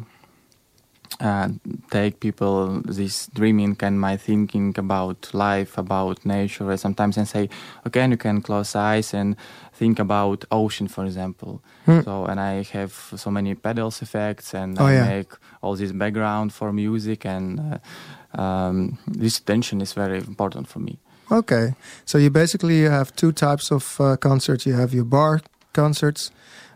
uh, 1.19 1.49
take 1.91 2.19
people 2.19 2.81
this 2.85 3.27
dreaming 3.35 3.77
and 3.81 3.99
my 3.99 4.17
thinking 4.17 4.73
about 4.77 5.29
life, 5.33 5.77
about 5.77 6.25
nature. 6.25 6.69
And 6.71 6.79
sometimes 6.79 7.17
and 7.17 7.27
say, 7.27 7.49
okay, 7.85 8.07
you 8.09 8.17
can 8.17 8.41
close 8.41 8.75
eyes 8.75 9.13
and 9.13 9.35
think 9.73 9.99
about 9.99 10.45
ocean, 10.51 10.87
for 10.87 11.05
example. 11.05 11.61
Hmm. 11.85 12.01
So 12.01 12.25
and 12.25 12.39
I 12.39 12.63
have 12.73 12.93
so 13.15 13.29
many 13.29 13.53
pedals 13.55 14.01
effects, 14.01 14.53
and 14.55 14.79
Oh, 14.79 14.85
I 14.85 14.93
yeah. 14.93 15.05
make 15.05 15.33
all 15.61 15.75
this 15.75 15.91
background 15.91 16.53
for 16.53 16.71
music, 16.73 17.25
and 17.25 17.59
uh, 17.59 18.41
um, 18.41 18.97
this 19.07 19.37
attention 19.39 19.81
is 19.81 19.93
very 19.93 20.17
important 20.17 20.67
for 20.67 20.79
me. 20.79 20.97
Okay, 21.31 21.73
so 22.05 22.17
you 22.17 22.29
basically 22.29 22.81
have 22.83 23.15
two 23.15 23.31
types 23.31 23.71
of 23.71 23.99
uh, 24.01 24.17
concerts. 24.17 24.65
You 24.65 24.73
have 24.73 24.93
your 24.93 25.05
bar 25.05 25.39
concerts, 25.73 26.31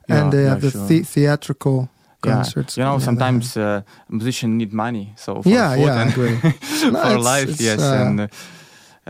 and 0.08 0.32
they 0.32 0.44
yeah, 0.44 0.50
have 0.50 0.62
the, 0.62 0.72
sure. 0.72 0.88
the 0.88 1.04
theatrical 1.04 1.89
Yeah, 2.24 2.36
concerts. 2.36 2.78
you 2.78 2.84
know, 2.84 2.94
on 2.94 3.00
the 3.00 3.04
other 3.06 3.18
sometimes 3.18 3.58
uh, 3.58 3.82
musicians 4.10 4.58
need 4.58 4.72
money, 4.74 5.13
so 5.18 5.41
for 5.41 5.50
Yeah, 5.50 5.76
food 5.76 5.86
yeah, 5.86 5.96
I 5.96 6.02
and 6.02 6.12
agree. 6.12 6.36
No, 6.91 7.02
for 7.02 7.08
it's- 7.10 7.24
life, 7.24 7.50
it's, 7.50 7.62
yes, 7.62 7.80
uh, 7.80 7.96
and 7.96 8.20
uh, 8.22 8.28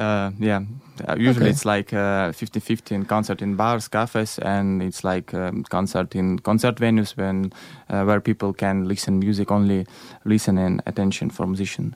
uh, 0.02 0.32
yeah. 0.40 0.62
Uh, 1.08 1.16
usually 1.18 1.46
Okay. 1.46 1.50
it's 1.50 1.66
like 1.66 1.94
uh, 1.94 2.32
50-50 2.32 2.92
in 2.96 3.06
concert 3.06 3.42
in 3.42 3.56
bars, 3.56 3.88
cafes, 3.90 4.40
and 4.40 4.82
it's 4.82 5.04
like 5.04 5.34
um, 5.34 5.64
concert 5.70 6.16
in 6.16 6.40
concert 6.40 6.78
venues 6.80 7.16
when 7.18 7.52
uh, 7.90 8.04
where 8.06 8.20
people 8.22 8.54
can 8.54 8.88
listen 8.88 9.20
music 9.20 9.52
only, 9.52 9.86
listen 10.24 10.58
and 10.58 10.82
attention 10.86 11.30
for 11.30 11.46
musician. 11.46 11.96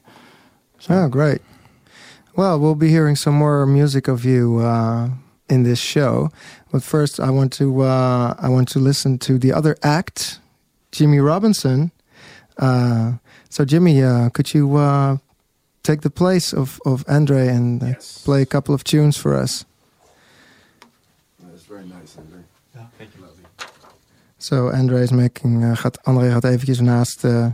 So, 0.80 0.94
Oh, 0.94 1.08
great. 1.10 1.42
Well, 2.39 2.58
we'll 2.58 2.75
be 2.75 2.88
hearing 2.88 3.17
some 3.17 3.36
more 3.36 3.65
music 3.65 4.08
of 4.08 4.23
you 4.23 4.60
uh, 4.60 5.10
in 5.49 5.63
this 5.63 5.78
show, 5.78 6.32
but 6.71 6.82
first, 6.84 7.19
I 7.19 7.32
want 7.32 7.52
to 7.58 7.82
uh, 7.82 8.34
I 8.39 8.47
want 8.47 8.69
to 8.69 8.80
listen 8.80 9.17
to 9.17 9.38
the 9.38 9.52
other 9.52 9.75
act, 9.84 10.39
Jimmy 10.93 11.19
Robinson. 11.19 11.91
Uh, 12.58 13.17
so, 13.49 13.65
Jimmy, 13.65 14.02
uh, 14.02 14.30
could 14.30 14.54
you 14.54 14.78
uh, 14.78 15.17
take 15.84 15.99
the 15.99 16.10
place 16.10 16.54
of 16.54 16.80
of 16.86 17.04
Andre 17.08 17.49
and 17.49 17.84
uh, 17.84 17.88
Yes. 17.88 18.21
play 18.23 18.41
a 18.41 18.45
couple 18.45 18.73
of 18.73 18.84
tunes 18.84 19.17
for 19.17 19.36
us? 19.36 19.65
That's 21.43 21.65
very 21.67 21.84
nice, 21.84 22.17
Andre. 22.17 22.39
Yeah, 22.73 22.88
thank 22.97 23.10
you. 23.15 23.21
Lovely. 23.21 23.43
So, 24.38 24.71
Andre 24.71 25.02
is 25.02 25.12
making. 25.12 25.63
Uh, 25.63 25.75
gaat, 25.75 25.99
André 26.06 26.32
gaat 26.32 26.45
eventjes 26.45 26.80
naast, 26.80 27.23
uh, 27.23 27.47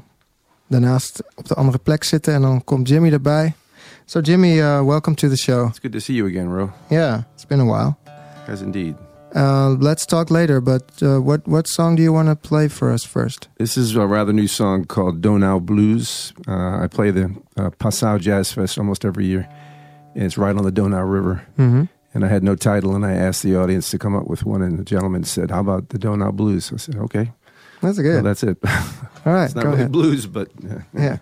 daarnaast 0.67 1.23
op 1.35 1.47
de 1.47 1.55
andere 1.55 1.77
plek 1.77 2.03
zitten 2.03 2.33
en 2.33 2.41
dan 2.41 2.63
komt 2.63 2.87
Jimmy 2.87 3.11
erbij. 3.11 3.53
So, 4.07 4.21
Jimmy, 4.21 4.61
uh, 4.61 4.83
welcome 4.83 5.15
to 5.15 5.27
the 5.29 5.37
show. 5.37 5.67
It's 5.67 5.79
good 5.79 5.93
to 5.93 6.01
see 6.01 6.13
you 6.13 6.25
again, 6.25 6.47
Ro. 6.49 6.71
Yeah, 6.91 7.23
it's 7.33 7.45
been 7.45 7.59
a 7.59 7.65
while. 7.65 7.97
As 8.47 8.61
indeed. 8.61 8.95
Uh, 9.35 9.71
let's 9.71 10.05
talk 10.05 10.29
later, 10.31 10.61
but 10.61 10.83
uh, 11.01 11.19
what 11.19 11.45
what 11.47 11.67
song 11.67 11.95
do 11.97 12.03
you 12.03 12.13
want 12.13 12.29
to 12.29 12.35
play 12.35 12.69
for 12.69 12.91
us 12.93 13.03
first? 13.03 13.49
This 13.57 13.75
is 13.75 13.95
a 13.95 14.07
rather 14.07 14.31
new 14.31 14.47
song 14.47 14.85
called 14.85 15.21
Donau 15.21 15.59
Blues. 15.59 16.31
Uh, 16.47 16.79
I 16.83 16.87
play 16.87 17.11
the 17.11 17.35
uh, 17.57 17.71
Passau 17.71 18.17
Jazz 18.17 18.53
Fest 18.53 18.77
almost 18.77 19.03
every 19.03 19.25
year, 19.25 19.49
and 20.13 20.23
it's 20.23 20.37
right 20.37 20.55
on 20.55 20.63
the 20.63 20.71
Donau 20.71 21.01
River. 21.01 21.45
Mm-hmm. 21.57 21.83
And 22.13 22.23
I 22.23 22.29
had 22.29 22.43
no 22.43 22.55
title, 22.55 22.95
and 22.95 23.05
I 23.05 23.11
asked 23.11 23.43
the 23.43 23.57
audience 23.57 23.89
to 23.91 23.97
come 23.97 24.15
up 24.15 24.27
with 24.27 24.45
one, 24.45 24.61
and 24.61 24.79
the 24.79 24.85
gentleman 24.85 25.25
said, 25.25 25.51
"How 25.51 25.59
about 25.59 25.89
the 25.89 25.97
Donau 25.97 26.31
Blues?" 26.31 26.71
I 26.71 26.77
said, 26.77 26.95
"Okay, 26.95 27.33
That's 27.81 27.97
well, 27.97 28.03
good. 28.21 28.23
that's 28.23 28.43
it." 28.43 28.57
All 29.25 29.33
right, 29.33 29.45
it's 29.45 29.55
not 29.55 29.65
really 29.65 29.79
ahead. 29.79 29.91
blues, 29.91 30.27
but 30.27 30.47
Yeah. 30.93 31.17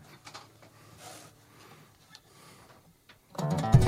Donau 3.49 3.82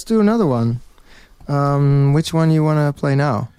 let's 0.00 0.08
do 0.08 0.18
another 0.18 0.46
one. 0.46 0.80
Um, 1.46 2.14
which 2.14 2.32
one 2.32 2.50
you 2.50 2.64
want 2.64 2.78
to 2.78 2.98
play 2.98 3.14
now? 3.14 3.50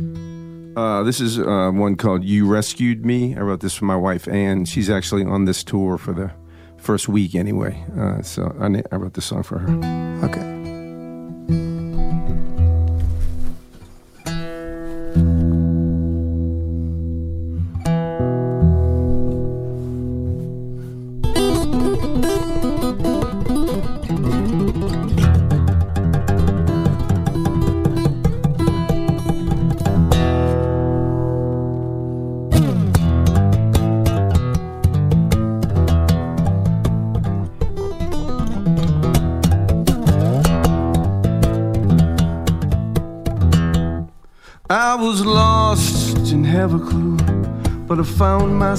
Uh, 0.76 1.04
this 1.04 1.22
is 1.22 1.38
uh, 1.38 1.70
one 1.72 1.96
called 1.96 2.24
"You 2.24 2.48
Rescued 2.48 3.06
Me." 3.06 3.36
I 3.36 3.42
wrote 3.42 3.60
this 3.60 3.76
for 3.76 3.86
my 3.86 3.96
wife 3.96 4.28
Anne. 4.28 4.66
She's 4.66 4.90
actually 4.90 5.24
on 5.24 5.46
this 5.46 5.64
tour 5.64 6.00
for 6.00 6.14
the 6.14 6.32
first 6.78 7.08
week 7.08 7.36
anyway. 7.36 7.86
Uh, 7.96 8.24
so 8.24 8.56
I, 8.60 8.82
I 8.92 8.96
wrote 8.96 9.14
this 9.14 9.26
song 9.26 9.44
for 9.44 9.60
her. 9.60 10.26
Okay. 10.26 10.51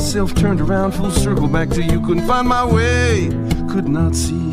Myself 0.03 0.35
turned 0.35 0.61
around 0.61 0.91
full 0.91 1.13
circle 1.13 1.47
back 1.47 1.69
to 1.69 1.81
you. 1.81 2.01
Couldn't 2.01 2.27
find 2.27 2.49
my 2.49 2.65
way, 2.65 3.29
could 3.71 3.87
not 3.87 4.17
see. 4.17 4.51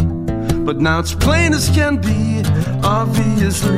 But 0.64 0.78
now 0.78 1.00
it's 1.00 1.16
plain 1.16 1.54
as 1.54 1.70
can 1.70 1.98
be, 1.98 2.44
obviously. 2.84 3.74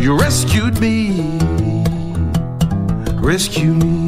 You 0.00 0.16
rescued 0.16 0.80
me, 0.80 1.40
rescue 3.16 3.74
me. 3.74 4.06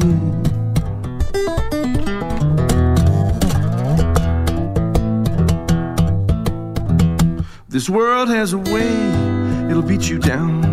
This 7.67 7.89
world 7.89 8.29
has 8.29 8.53
a 8.53 8.57
way, 8.57 9.69
it'll 9.69 9.81
beat 9.81 10.09
you 10.09 10.17
down. 10.17 10.64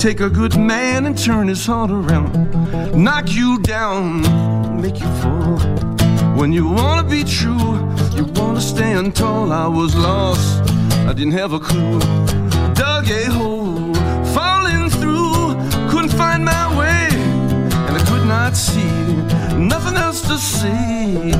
Take 0.00 0.20
a 0.20 0.30
good 0.30 0.56
man 0.56 1.04
and 1.04 1.14
turn 1.16 1.46
his 1.46 1.66
heart 1.66 1.90
around. 1.90 2.32
Knock 2.96 3.34
you 3.34 3.58
down, 3.60 4.80
make 4.80 4.98
you 4.98 5.06
fall. 5.20 5.58
When 6.38 6.54
you 6.54 6.66
wanna 6.66 7.06
be 7.06 7.22
true, 7.22 7.74
you 8.16 8.24
wanna 8.34 8.62
stand 8.62 9.14
tall. 9.14 9.52
I 9.52 9.66
was 9.66 9.94
lost, 9.94 10.62
I 11.06 11.12
didn't 11.12 11.32
have 11.32 11.52
a 11.52 11.60
clue. 11.60 11.98
Dug 12.72 13.10
a 13.10 13.24
hole, 13.26 13.92
falling 14.32 14.88
through, 14.88 15.54
couldn't 15.90 16.14
find 16.16 16.46
my 16.46 16.66
way, 16.78 17.08
and 17.86 17.94
I 17.94 18.02
could 18.08 18.26
not 18.26 18.56
see 18.56 18.94
nothing 19.58 19.98
else 19.98 20.22
to 20.22 20.38
see. 20.38 21.32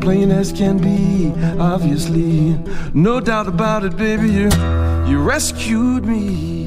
plain 0.00 0.30
as 0.30 0.52
can 0.52 0.78
be, 0.78 1.32
obviously. 1.58 2.56
No 2.94 3.18
doubt 3.18 3.48
about 3.48 3.82
it, 3.84 3.96
baby, 3.96 4.28
you, 4.28 4.50
you 5.08 5.18
rescued 5.20 6.06
me. 6.06 6.57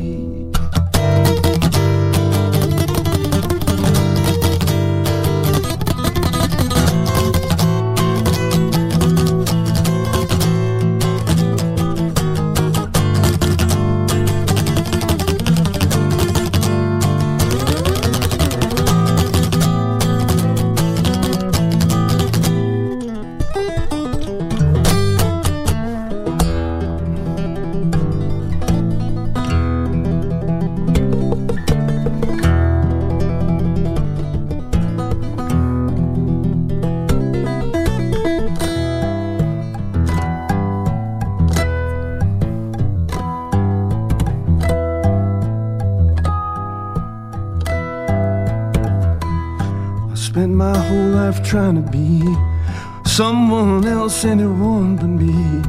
Anyone 54.26 54.96
but 54.96 55.08
me. 55.08 55.62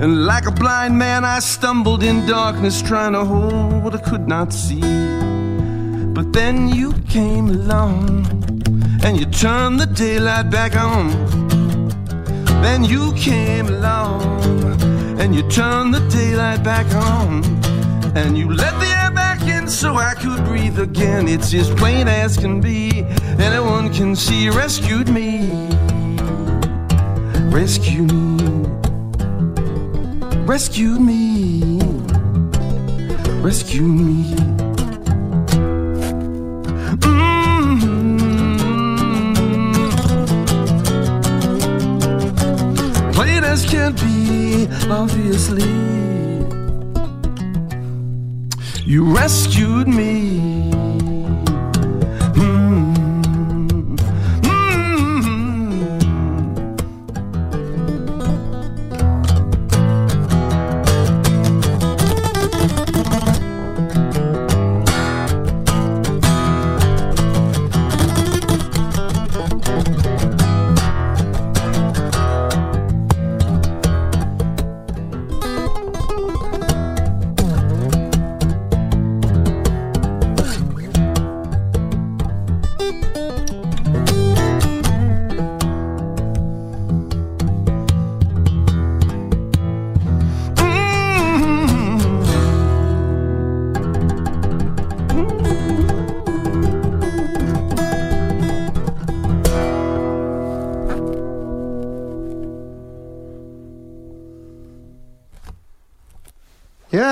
And 0.00 0.26
like 0.26 0.46
a 0.46 0.50
blind 0.50 0.96
man, 0.98 1.24
I 1.24 1.38
stumbled 1.40 2.02
in 2.02 2.26
darkness, 2.26 2.82
trying 2.82 3.12
to 3.12 3.24
hold 3.24 3.82
what 3.84 3.94
I 3.94 3.98
could 3.98 4.26
not 4.26 4.52
see. 4.52 4.80
But 6.12 6.32
then 6.32 6.68
you 6.68 6.92
came 7.08 7.48
along 7.48 8.26
and 9.04 9.18
you 9.18 9.26
turned 9.26 9.80
the 9.80 9.86
daylight 9.86 10.50
back 10.50 10.76
on. 10.76 11.10
Then 12.62 12.84
you 12.84 13.12
came 13.14 13.66
along 13.66 14.22
and 15.20 15.34
you 15.34 15.42
turned 15.48 15.94
the 15.94 16.00
daylight 16.08 16.62
back 16.62 16.86
on. 16.94 17.42
And 18.14 18.36
you 18.36 18.52
let 18.52 18.78
the 18.80 18.86
air 18.86 19.10
back 19.10 19.40
in 19.42 19.68
so 19.68 19.96
I 19.96 20.14
could 20.14 20.44
breathe 20.44 20.78
again. 20.78 21.28
It's 21.28 21.52
as 21.54 21.70
plain 21.70 22.08
as 22.08 22.36
can 22.36 22.60
be. 22.60 23.04
Anyone 23.38 23.92
can 23.92 24.14
see 24.14 24.44
you 24.44 24.52
rescued 24.52 25.08
me. 25.08 25.71
Rescue 27.52 28.04
me. 28.04 28.66
rescue 30.46 30.98
me. 30.98 31.78
Rescue 33.42 33.82
me. 33.82 34.34
Mm. 37.02 37.92
Plain 43.12 43.44
as 43.44 43.66
can 43.66 43.92
be, 43.96 44.66
obviously. 44.90 45.68
You 48.86 49.14
rescued 49.14 49.88
me. 49.88 50.71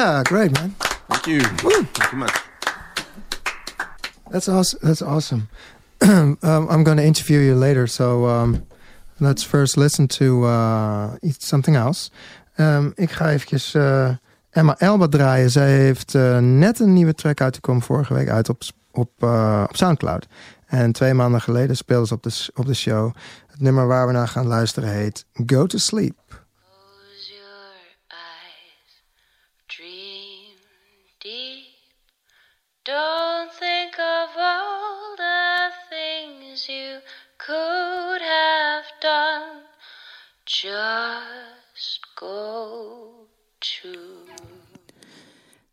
Yeah, 0.00 0.22
great, 0.22 0.52
man. 0.52 0.70
Thank 1.10 1.26
you. 1.26 1.40
Thank 1.40 2.12
you 2.12 2.18
much. 2.18 2.36
That's 4.30 4.48
awesome. 4.48 4.78
That's 4.82 5.02
awesome. 5.02 5.48
um, 6.00 6.38
I'm 6.42 6.84
going 6.84 6.96
to 6.96 7.04
interview 7.04 7.40
you 7.40 7.54
later, 7.54 7.86
so 7.86 8.26
um, 8.26 8.66
let's 9.18 9.42
first 9.42 9.76
listen 9.76 10.08
to 10.08 10.46
uh, 10.46 11.16
iets, 11.22 11.46
something 11.46 11.76
else. 11.76 12.10
Um, 12.56 12.92
ik 12.94 13.10
ga 13.10 13.30
eventjes 13.30 13.74
uh, 13.74 14.08
Emma 14.50 14.78
Elba 14.78 15.08
draaien. 15.08 15.50
Zij 15.50 15.70
heeft 15.70 16.14
uh, 16.14 16.38
net 16.38 16.80
een 16.80 16.92
nieuwe 16.92 17.14
track 17.14 17.40
uitgekomen 17.40 17.82
vorige 17.82 18.14
week 18.14 18.28
uit 18.28 18.48
op 18.48 18.62
op, 18.92 19.10
uh, 19.24 19.64
op 19.68 19.76
Soundcloud. 19.76 20.26
En 20.66 20.92
twee 20.92 21.14
maanden 21.14 21.40
geleden 21.40 21.76
speelden 21.76 22.06
ze 22.06 22.14
op 22.14 22.22
de, 22.22 22.48
op 22.54 22.66
de 22.66 22.74
show. 22.74 23.14
Het 23.46 23.60
nummer 23.60 23.86
waar 23.86 24.06
we 24.06 24.12
naar 24.12 24.28
gaan 24.28 24.46
luisteren 24.46 24.92
heet 24.92 25.24
Go 25.46 25.66
to 25.66 25.78
Sleep. 25.78 26.19
Done. 39.00 39.62
Just 40.44 42.00
go 42.16 43.26
to 43.60 44.26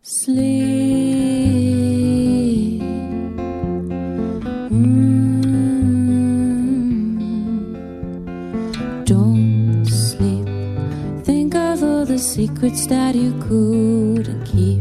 sleep. 0.01 1.21
Mm. 4.71 5.05
Don't 9.05 9.85
sleep. 9.85 10.47
Think 11.25 11.55
of 11.55 11.83
all 11.83 12.05
the 12.05 12.19
secrets 12.19 12.87
that 12.87 13.15
you 13.15 13.33
couldn't 13.41 14.45
keep. 14.45 14.79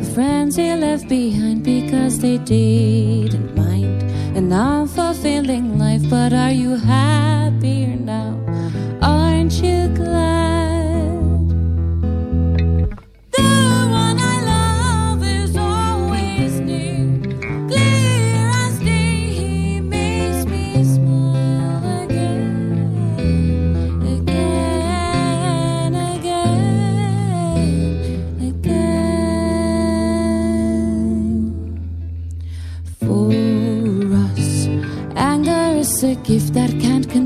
The 0.00 0.10
friends 0.14 0.58
you 0.58 0.74
left 0.74 1.08
behind 1.08 1.62
because 1.62 2.18
they 2.18 2.38
didn't 2.38 3.53
mind. 4.54 4.88
An 4.88 4.88
unfulfilling 4.88 5.78
life, 5.78 6.08
but 6.08 6.32
are 6.32 6.52
you 6.52 6.76
happier 6.76 7.96
now? 7.96 8.38
Aren't 9.02 9.62
you 9.62 9.88
glad? 9.88 10.53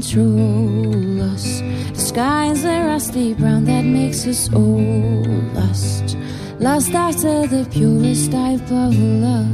Control 0.08 1.20
us. 1.20 1.60
The 1.92 2.00
sky 2.00 2.50
is 2.50 2.64
a 2.64 2.84
rusty 2.84 3.34
brown 3.34 3.64
that 3.64 3.82
makes 3.82 4.26
us 4.26 4.52
all 4.52 5.24
lost. 5.54 6.16
Lost 6.58 6.94
after 6.94 7.46
the 7.46 7.68
purest 7.70 8.32
type 8.32 8.62
of 8.70 8.96
love. 8.98 9.46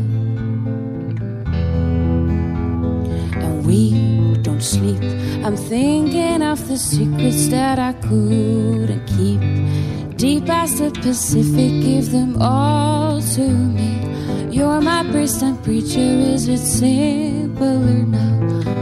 And 3.43 3.67
we 3.67 4.35
don't 4.43 4.62
sleep. 4.62 5.03
I'm 5.45 5.57
thinking 5.57 6.43
of 6.43 6.69
the 6.69 6.79
secrets 6.79 7.49
that 7.49 7.79
I 7.79 7.93
couldn't 7.95 9.07
keep. 9.07 9.40
Deep 10.17 10.49
as 10.49 10.79
the 10.79 10.90
Pacific, 10.90 11.83
give 11.83 12.12
them 12.12 12.40
all 12.40 13.21
to 13.21 13.49
me. 13.49 13.90
You're 14.51 14.81
my 14.81 15.03
priest 15.11 15.43
and 15.43 15.62
preacher, 15.64 15.99
is 15.99 16.47
it 16.47 16.59
simpler 16.59 18.07
now? 18.07 18.74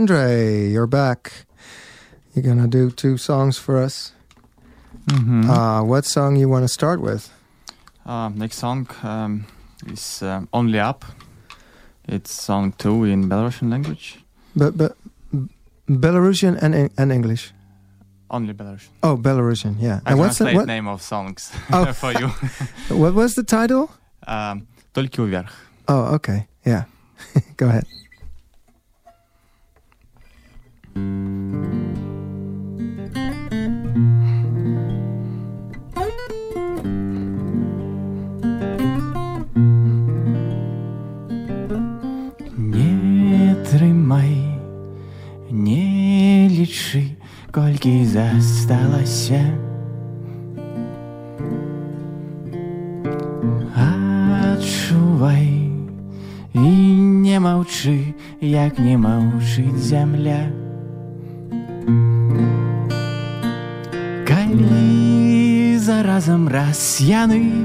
Andre, 0.00 0.68
you're 0.68 0.86
back. 0.88 1.46
You're 2.34 2.42
gonna 2.44 2.66
do 2.68 2.90
two 2.90 3.16
songs 3.16 3.56
for 3.58 3.78
us. 3.78 4.12
Mhm. 5.06 5.44
Uh, 5.48 5.84
what 5.84 6.04
song 6.04 6.36
you 6.36 6.48
want 6.48 6.64
to 6.64 6.68
start 6.68 7.00
with? 7.00 7.30
Uh, 8.04 8.28
next 8.34 8.58
song 8.58 8.86
um, 9.04 9.44
is 9.86 10.22
um, 10.22 10.48
Only 10.52 10.80
Up. 10.80 11.04
It's 12.08 12.32
song 12.32 12.72
two 12.78 13.04
in 13.04 13.28
Belarusian 13.28 13.70
language. 13.70 14.18
But 14.56 14.76
but 14.76 14.96
Belarusian 15.88 16.58
and 16.60 16.74
En- 16.74 16.90
and 16.98 17.12
English. 17.12 17.52
Only 18.28 18.54
Belarusian. 18.54 18.90
Oh, 19.04 19.16
Belarusian, 19.16 19.76
yeah. 19.78 20.00
I 20.04 20.10
and 20.10 20.18
what's 20.18 20.38
the 20.38 20.44
translate 20.46 20.56
what, 20.56 20.66
name 20.66 20.88
of 20.88 21.00
songs 21.00 21.52
Oh. 21.72 21.92
for 21.92 22.10
you. 22.12 22.28
what 22.88 23.14
was 23.14 23.34
the 23.34 23.44
title? 23.44 23.88
um, 24.26 24.66
Только 24.92 25.22
вверх. 25.22 25.50
Oh, 25.86 26.14
okay, 26.16 26.48
yeah. 26.64 26.84
Go 27.56 27.68
ahead. 27.68 27.84
Колькі 47.51 48.05
засталася. 48.05 49.41
Адчувай 53.75 55.47
і 56.53 56.71
не 57.25 57.39
маўчы, 57.39 58.13
як 58.39 58.79
не 58.79 58.97
маўчыць 58.97 59.83
зямля. 59.91 60.60
Калі 66.20 66.20
заразам 66.20 66.44
раз 66.52 67.00
яны 67.00 67.64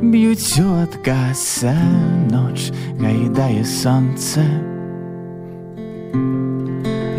б'юць 0.00 0.56
у 0.56 0.80
адкаса 0.80 1.74
ноч 2.32 2.72
гайдае 2.96 3.60
сонца. 3.60 4.40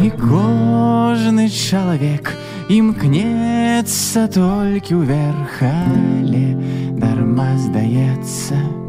І 0.02 0.10
кожны 0.17 1.45
чалавек 1.54 2.34
імкнецца 2.65 4.25
толькі 4.34 5.06
ўверх, 5.06 5.62
але 5.69 6.58
дарма 6.97 7.54
здаецца. 7.54 8.83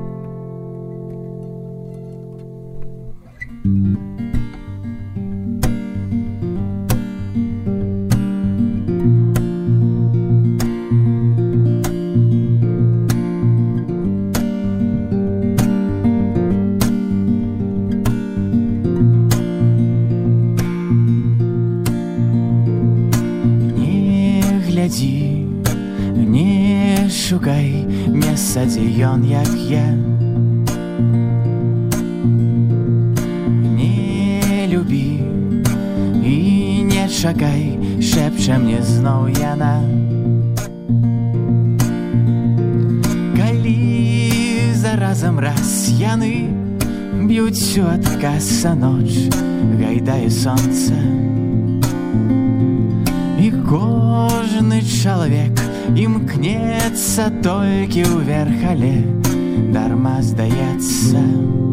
як 29.35 29.49
я. 29.69 29.87
Не 33.77 34.69
любі 34.69 35.23
і 36.25 36.85
не 36.85 37.09
чакай, 37.09 37.79
шэпча 38.01 38.59
мне 38.59 38.79
зноў 38.83 39.29
яна. 39.35 39.83
Калі 43.35 44.75
заразам 44.79 45.43
раз 45.43 45.91
яны 45.99 46.47
б'юць 47.27 47.79
у 47.83 47.87
адкаса 47.91 48.75
ноч, 48.75 49.27
гайдая 49.79 50.31
солнце. 50.31 50.95
И 53.41 53.51
кожаный 53.69 54.83
человек 54.83 55.59
имкнется 55.97 57.31
только 57.43 58.07
у 58.15 58.19
верхале, 58.19 59.14
дарма 59.56 60.22
сдается. 60.22 61.65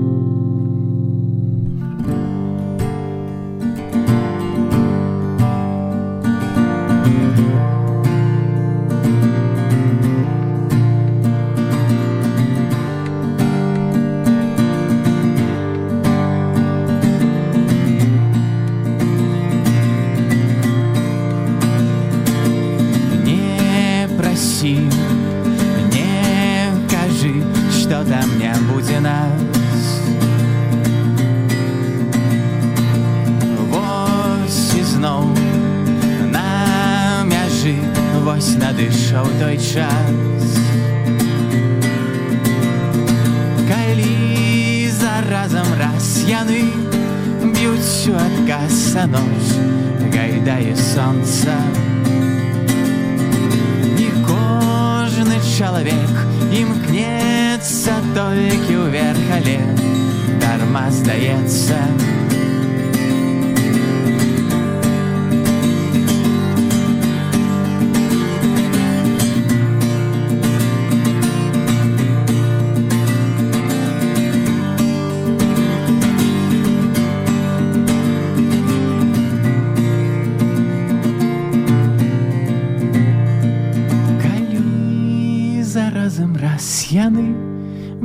Калі 86.12 86.12
заразам 86.12 86.36
раз 86.36 86.92
яны 86.92 87.32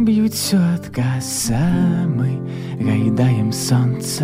б'юць 0.06 0.54
у 0.54 0.58
адказ, 0.74 1.50
а 1.50 2.06
мы 2.06 2.38
гайдаем 2.78 3.50
сонца. 3.50 4.22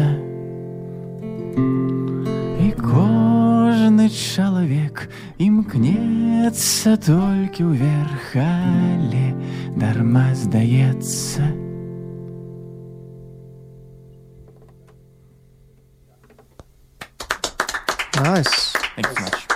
І 2.62 2.70
кожны 2.78 4.06
чалавек 4.14 5.10
імкнецца 5.42 6.94
толькі 7.02 7.74
ўверх, 7.74 8.30
але 8.38 9.34
дарма 9.74 10.30
здаецца. 10.38 11.50
Nice. 18.22 18.70
Thank 18.94 19.06
you 19.08 19.14
so 19.14 19.22
much. 19.22 19.48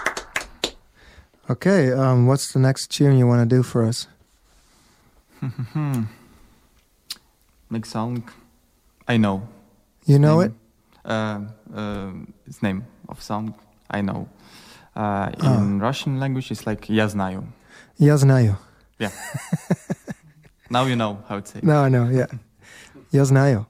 Okay, 1.52 1.92
um, 1.92 2.26
what's 2.26 2.52
the 2.52 2.58
next 2.58 2.90
tune 2.92 3.18
you 3.18 3.26
want 3.26 3.46
to 3.46 3.56
do 3.56 3.62
for 3.62 3.84
us? 3.84 4.06
Make 7.70 7.86
song. 7.86 8.22
I 9.08 9.16
know. 9.16 9.42
You 10.06 10.18
know 10.18 10.40
it? 10.40 10.52
Name. 10.52 10.56
Uh, 11.04 11.40
uh, 11.74 12.12
its 12.46 12.62
name 12.62 12.84
of 13.08 13.22
song. 13.22 13.54
I 13.90 14.00
know. 14.02 14.28
Uh, 14.94 15.30
Ah. 15.40 15.56
in 15.58 15.80
Russian 15.80 16.20
language, 16.20 16.50
it's 16.50 16.66
like 16.66 16.88
я 16.88 17.08
знаю. 17.08 17.44
Я 17.98 18.16
знаю. 18.16 18.56
Yeah. 18.98 19.10
now 20.70 20.84
you 20.84 20.96
know 20.96 21.18
how 21.28 21.40
to 21.40 21.46
say. 21.46 21.58
it. 21.58 21.64
No, 21.64 21.82
I 21.82 21.88
know, 21.88 22.08
yeah. 22.10 22.26
Я 23.10 23.24
знаю. 23.24 23.66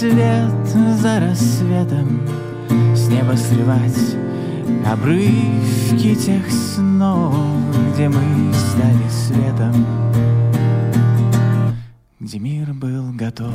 Рассвет 0.00 0.68
за 1.00 1.18
рассветом 1.18 2.20
с 2.94 3.08
неба 3.08 3.32
срывать 3.32 4.16
Обрывки 4.86 6.14
тех 6.14 6.48
снов, 6.48 7.34
где 7.92 8.08
мы 8.08 8.54
стали 8.54 9.08
светом 9.08 9.74
Где 12.20 12.38
мир 12.38 12.72
был 12.74 13.12
готов 13.12 13.52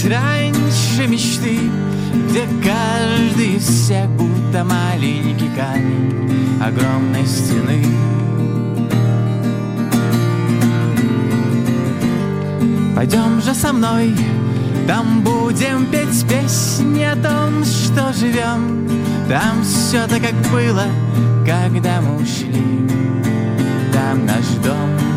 прятались 0.00 0.04
раньше 0.04 1.06
мечты, 1.06 1.58
где 2.28 2.46
каждый 2.62 3.56
из 3.56 3.64
всех 3.64 4.08
будто 4.10 4.64
маленький 4.64 5.50
камень 5.56 6.60
огромной 6.62 7.26
стены. 7.26 7.84
Пойдем 12.94 13.40
же 13.40 13.54
со 13.54 13.72
мной, 13.72 14.14
там 14.86 15.22
будем 15.22 15.86
петь 15.86 16.26
песни 16.28 17.02
о 17.02 17.16
том, 17.16 17.64
что 17.64 18.12
живем. 18.12 18.88
Там 19.28 19.62
все 19.62 20.06
так, 20.06 20.20
как 20.20 20.34
было, 20.52 20.84
когда 21.46 22.00
мы 22.00 22.16
ушли. 22.16 22.88
Там 23.92 24.26
наш 24.26 24.44
дом. 24.62 25.09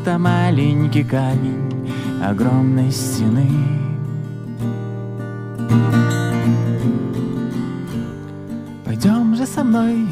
Будто 0.00 0.18
маленький 0.18 1.04
камень 1.04 1.92
огромной 2.22 2.90
стены. 2.90 3.48
Пойдем 8.84 9.34
же 9.34 9.46
со 9.46 9.62
мной, 9.62 10.08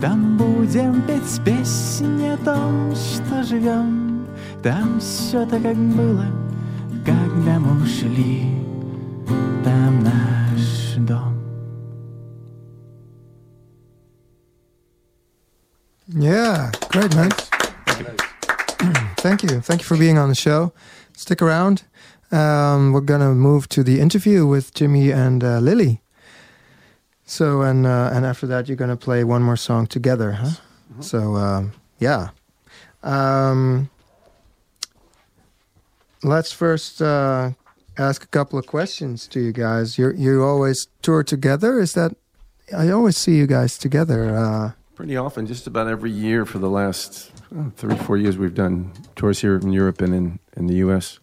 там 0.00 0.36
будем 0.36 1.02
петь 1.02 1.40
песни 1.44 2.28
о 2.28 2.36
том, 2.36 2.94
что 2.94 3.42
живем. 3.42 4.26
Там 4.62 5.00
все 5.00 5.46
так, 5.46 5.62
как 5.62 5.76
было, 5.76 6.26
когда 7.04 7.58
мы 7.58 7.82
ушли. 7.82 8.50
Там 9.64 10.04
наш 10.04 10.96
дом. 10.98 11.34
Yeah, 16.08 16.70
great, 16.90 17.14
man. 17.14 17.30
Thank 19.18 19.42
you. 19.42 19.60
Thank 19.60 19.80
you 19.80 19.86
for 19.86 19.96
being 19.96 20.18
on 20.18 20.28
the 20.28 20.34
show. 20.34 20.72
Stick 21.14 21.42
around. 21.42 21.84
Um, 22.30 22.92
we're 22.92 23.00
going 23.00 23.20
to 23.20 23.34
move 23.34 23.68
to 23.70 23.82
the 23.82 24.00
interview 24.00 24.46
with 24.46 24.74
Jimmy 24.74 25.10
and 25.10 25.42
uh, 25.42 25.58
Lily. 25.58 26.00
So, 27.24 27.62
and 27.62 27.86
uh, 27.86 28.10
and 28.12 28.24
after 28.24 28.46
that, 28.46 28.68
you're 28.68 28.76
going 28.76 28.90
to 28.90 28.96
play 28.96 29.24
one 29.24 29.42
more 29.42 29.56
song 29.56 29.86
together, 29.88 30.32
huh? 30.32 30.50
So, 31.00 31.34
um, 31.34 31.72
yeah. 31.98 32.30
Um, 33.02 33.90
let's 36.22 36.52
first 36.52 37.02
uh, 37.02 37.50
ask 37.98 38.22
a 38.22 38.28
couple 38.28 38.58
of 38.58 38.66
questions 38.66 39.26
to 39.28 39.40
you 39.40 39.52
guys. 39.52 39.98
You 39.98 40.12
you 40.12 40.44
always 40.44 40.86
tour 41.02 41.24
together? 41.24 41.80
Is 41.80 41.94
that? 41.94 42.14
I 42.76 42.90
always 42.90 43.16
see 43.16 43.36
you 43.36 43.46
guys 43.46 43.76
together. 43.78 44.34
Uh, 44.34 44.72
Pretty 44.94 45.16
often, 45.16 45.46
just 45.46 45.66
about 45.66 45.88
every 45.88 46.10
year 46.10 46.46
for 46.46 46.58
the 46.58 46.70
last 46.70 47.32
oh, 47.54 47.72
three, 47.76 47.96
four 47.96 48.16
years, 48.16 48.38
we've 48.38 48.54
done 48.54 48.92
tours 49.14 49.40
here 49.40 49.56
in 49.56 49.72
Europe 49.72 50.00
and 50.00 50.14
in, 50.14 50.38
in 50.56 50.66
the 50.66 50.74
U.S. 50.76 51.18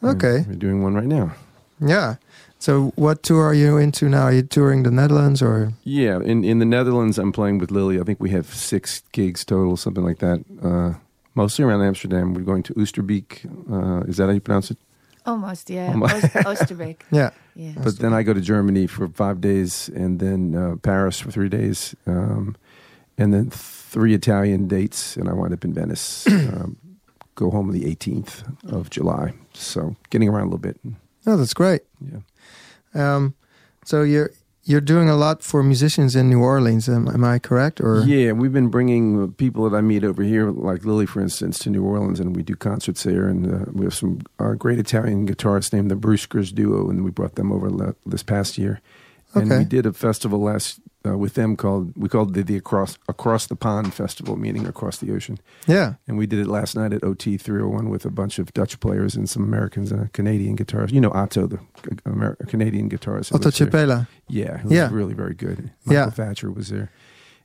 And 0.00 0.16
okay. 0.16 0.44
We're 0.48 0.54
doing 0.54 0.82
one 0.82 0.94
right 0.94 1.06
now. 1.06 1.34
Yeah. 1.80 2.16
So, 2.58 2.92
what 2.94 3.24
tour 3.24 3.44
are 3.44 3.54
you 3.54 3.76
into 3.76 4.08
now? 4.08 4.24
Are 4.24 4.32
you 4.32 4.42
touring 4.42 4.84
the 4.84 4.90
Netherlands 4.90 5.42
or? 5.42 5.72
Yeah, 5.82 6.20
in, 6.20 6.44
in 6.44 6.60
the 6.60 6.64
Netherlands, 6.64 7.18
I'm 7.18 7.32
playing 7.32 7.58
with 7.58 7.72
Lily. 7.72 7.98
I 8.00 8.04
think 8.04 8.20
we 8.20 8.30
have 8.30 8.54
six 8.54 9.02
gigs 9.10 9.44
total, 9.44 9.76
something 9.76 10.04
like 10.04 10.18
that. 10.18 10.44
Uh, 10.62 10.98
mostly 11.34 11.64
around 11.64 11.82
Amsterdam. 11.82 12.34
We're 12.34 12.42
going 12.42 12.62
to 12.64 12.74
Oosterbeek. 12.74 13.46
Uh, 13.70 14.04
is 14.06 14.18
that 14.18 14.26
how 14.26 14.32
you 14.32 14.40
pronounce 14.40 14.70
it? 14.70 14.78
Almost, 15.26 15.70
yeah. 15.70 15.88
Almost. 15.88 16.14
Oosterbeek. 16.14 17.00
Yeah. 17.10 17.30
Yeah. 17.54 17.72
But 17.82 17.98
then 17.98 18.14
I 18.14 18.22
go 18.22 18.32
to 18.32 18.40
Germany 18.40 18.86
for 18.86 19.08
five 19.08 19.40
days, 19.40 19.88
and 19.88 20.20
then 20.20 20.54
uh, 20.54 20.76
Paris 20.76 21.20
for 21.20 21.30
three 21.30 21.48
days, 21.48 21.94
um, 22.06 22.56
and 23.18 23.34
then 23.34 23.50
three 23.92 24.14
Italian 24.14 24.68
dates, 24.68 25.16
and 25.16 25.28
I 25.28 25.34
wind 25.34 25.52
up 25.52 25.64
in 25.64 25.74
Venice. 25.74 26.26
um, 26.28 26.76
go 27.34 27.50
home 27.50 27.68
on 27.68 27.74
the 27.74 27.84
18th 27.84 28.72
of 28.72 28.88
July. 28.88 29.34
So 29.52 29.96
getting 30.08 30.28
around 30.28 30.42
a 30.42 30.46
little 30.46 30.58
bit. 30.58 30.80
Oh, 31.26 31.36
that's 31.36 31.54
great. 31.54 31.82
Yeah. 32.00 32.20
Um, 32.94 33.34
so 33.84 34.02
you're 34.02 34.30
you're 34.64 34.80
doing 34.80 35.08
a 35.10 35.16
lot 35.16 35.42
for 35.42 35.62
musicians 35.62 36.14
in 36.14 36.30
New 36.30 36.40
Orleans. 36.40 36.88
Am, 36.88 37.08
am 37.08 37.24
I 37.24 37.40
correct? 37.40 37.80
Or 37.80 38.04
Yeah, 38.04 38.30
we've 38.32 38.52
been 38.52 38.68
bringing 38.68 39.32
people 39.32 39.68
that 39.68 39.76
I 39.76 39.80
meet 39.80 40.04
over 40.04 40.22
here, 40.22 40.50
like 40.50 40.84
Lily, 40.84 41.04
for 41.04 41.20
instance, 41.20 41.58
to 41.60 41.70
New 41.70 41.84
Orleans, 41.84 42.20
and 42.20 42.36
we 42.36 42.42
do 42.42 42.54
concerts 42.54 43.02
there. 43.02 43.26
And 43.26 43.52
uh, 43.52 43.64
we 43.72 43.84
have 43.84 43.94
some 43.94 44.20
uh, 44.38 44.52
great 44.54 44.78
Italian 44.78 45.26
guitarists 45.26 45.72
named 45.72 45.90
the 45.90 45.96
Brusquers 45.96 46.54
Duo, 46.54 46.88
and 46.88 47.04
we 47.04 47.10
brought 47.10 47.34
them 47.34 47.50
over 47.50 47.68
le- 47.70 47.96
this 48.06 48.22
past 48.22 48.56
year. 48.56 48.80
And 49.34 49.50
we 49.50 49.64
did 49.64 49.86
a 49.86 49.92
festival 49.92 50.40
last 50.40 50.78
uh, 51.06 51.16
with 51.18 51.34
them 51.34 51.56
called 51.56 51.92
we 51.96 52.08
called 52.08 52.36
it 52.36 52.46
the 52.46 52.56
across 52.56 52.98
across 53.08 53.46
the 53.46 53.56
pond 53.56 53.92
festival, 53.94 54.36
meaning 54.36 54.66
across 54.66 54.98
the 54.98 55.12
ocean. 55.12 55.38
yeah, 55.66 55.94
And 56.06 56.16
we 56.18 56.26
did 56.26 56.38
it 56.38 56.46
last 56.46 56.76
night 56.76 56.92
at 56.92 57.02
OT 57.04 57.36
301 57.36 57.88
with 57.88 58.04
a 58.04 58.10
bunch 58.10 58.38
of 58.38 58.52
Dutch 58.52 58.78
players 58.80 59.16
and 59.16 59.28
some 59.28 59.42
Americans 59.42 59.90
and 59.92 60.02
a 60.02 60.08
Canadian 60.08 60.56
guitarist. 60.56 60.92
You 60.92 61.00
know 61.00 61.10
Otto, 61.12 61.46
the 61.46 61.58
uh, 61.58 62.10
Amer- 62.10 62.36
Canadian 62.46 62.88
guitarist. 62.88 63.34
Otto. 63.34 63.50
Chipela. 63.50 64.06
Yeah, 64.28 64.62
Yeah. 64.66 64.88
really 64.92 65.14
very 65.14 65.34
good. 65.34 65.70
Michael 65.84 66.04
Yeah. 66.04 66.10
Thatcher 66.10 66.50
was 66.50 66.68
there. 66.68 66.90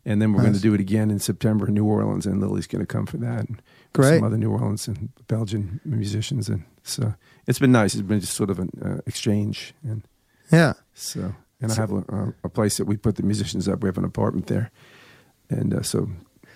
And 0.05 0.21
then 0.21 0.31
we're 0.31 0.41
going 0.41 0.53
to 0.53 0.61
do 0.61 0.73
it 0.73 0.79
again 0.79 1.11
in 1.11 1.19
September 1.19 1.67
in 1.67 1.73
New 1.73 1.83
Orleans, 1.83 2.25
and 2.25 2.39
Lily's 2.39 2.65
going 2.67 2.79
to 2.79 2.85
come 2.85 3.05
for 3.05 3.17
that. 3.17 3.49
And 3.49 3.61
Great. 3.91 4.15
Some 4.19 4.23
other 4.23 4.37
New 4.37 4.51
Orleans 4.51 4.87
and 4.87 5.09
Belgian 5.27 5.81
musicians. 5.83 6.47
And 6.47 6.63
so 6.83 7.13
it's 7.45 7.59
been 7.59 7.73
nice. 7.73 7.93
It's 7.93 8.03
been 8.07 8.21
just 8.21 8.33
sort 8.33 8.49
of 8.49 8.59
an 8.59 8.69
uh, 8.81 8.97
exchange. 9.05 9.73
And 9.83 10.03
Yeah. 10.49 10.73
so, 10.93 11.33
and 11.61 11.71
So- 11.71 11.77
I 11.77 11.81
have 11.81 11.91
a, 11.91 12.15
a, 12.15 12.33
a 12.45 12.49
place 12.49 12.77
that 12.77 12.85
we 12.85 12.97
put 12.97 13.15
the 13.15 13.23
musicians 13.23 13.67
up. 13.67 13.81
We 13.83 13.87
have 13.87 13.97
an 13.97 14.05
apartment 14.05 14.47
there. 14.47 14.71
And 15.49 15.73
uh, 15.73 15.81
so 15.81 16.09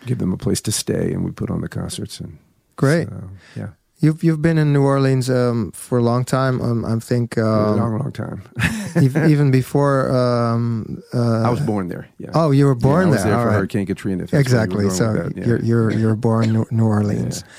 give 0.05 0.17
them 0.17 0.33
a 0.33 0.37
place 0.37 0.61
to 0.61 0.71
stay, 0.71 1.13
and 1.13 1.23
we 1.23 1.31
put 1.31 1.49
on 1.49 1.61
the 1.61 1.69
concerts. 1.69 2.19
And 2.19 2.37
Great. 2.75 3.07
so, 3.07 3.29
yeah. 3.55 3.69
You've 4.03 4.23
you've 4.23 4.41
been 4.41 4.57
in 4.57 4.73
New 4.73 4.81
Orleans 4.81 5.29
um, 5.29 5.71
for 5.73 5.99
a 5.99 6.01
long 6.01 6.25
time. 6.25 6.59
Um, 6.59 6.83
I 6.85 6.97
think 6.99 7.37
a 7.37 7.45
um, 7.45 7.77
long, 7.77 7.99
long 7.99 8.11
time. 8.11 8.41
ev- 8.95 9.29
even 9.29 9.51
before. 9.51 10.09
Um, 10.11 11.03
uh, 11.13 11.43
I 11.43 11.49
was 11.51 11.59
born 11.59 11.87
there. 11.87 12.07
Yeah. 12.17 12.31
Oh, 12.33 12.49
you 12.49 12.65
were 12.65 12.73
born 12.75 13.03
yeah, 13.03 13.07
I 13.07 13.11
was 13.11 13.23
there, 13.23 13.35
All 13.35 13.43
for 13.43 13.49
right. 13.49 13.55
Hurricane 13.57 13.85
Katrina. 13.85 14.25
Exactly. 14.33 14.89
So 14.89 15.13
that, 15.13 15.37
yeah. 15.37 15.45
you're 15.45 15.59
you're 15.61 15.91
you're 15.91 16.15
born 16.15 16.51
New, 16.51 16.65
New 16.71 16.85
Orleans. 16.85 17.43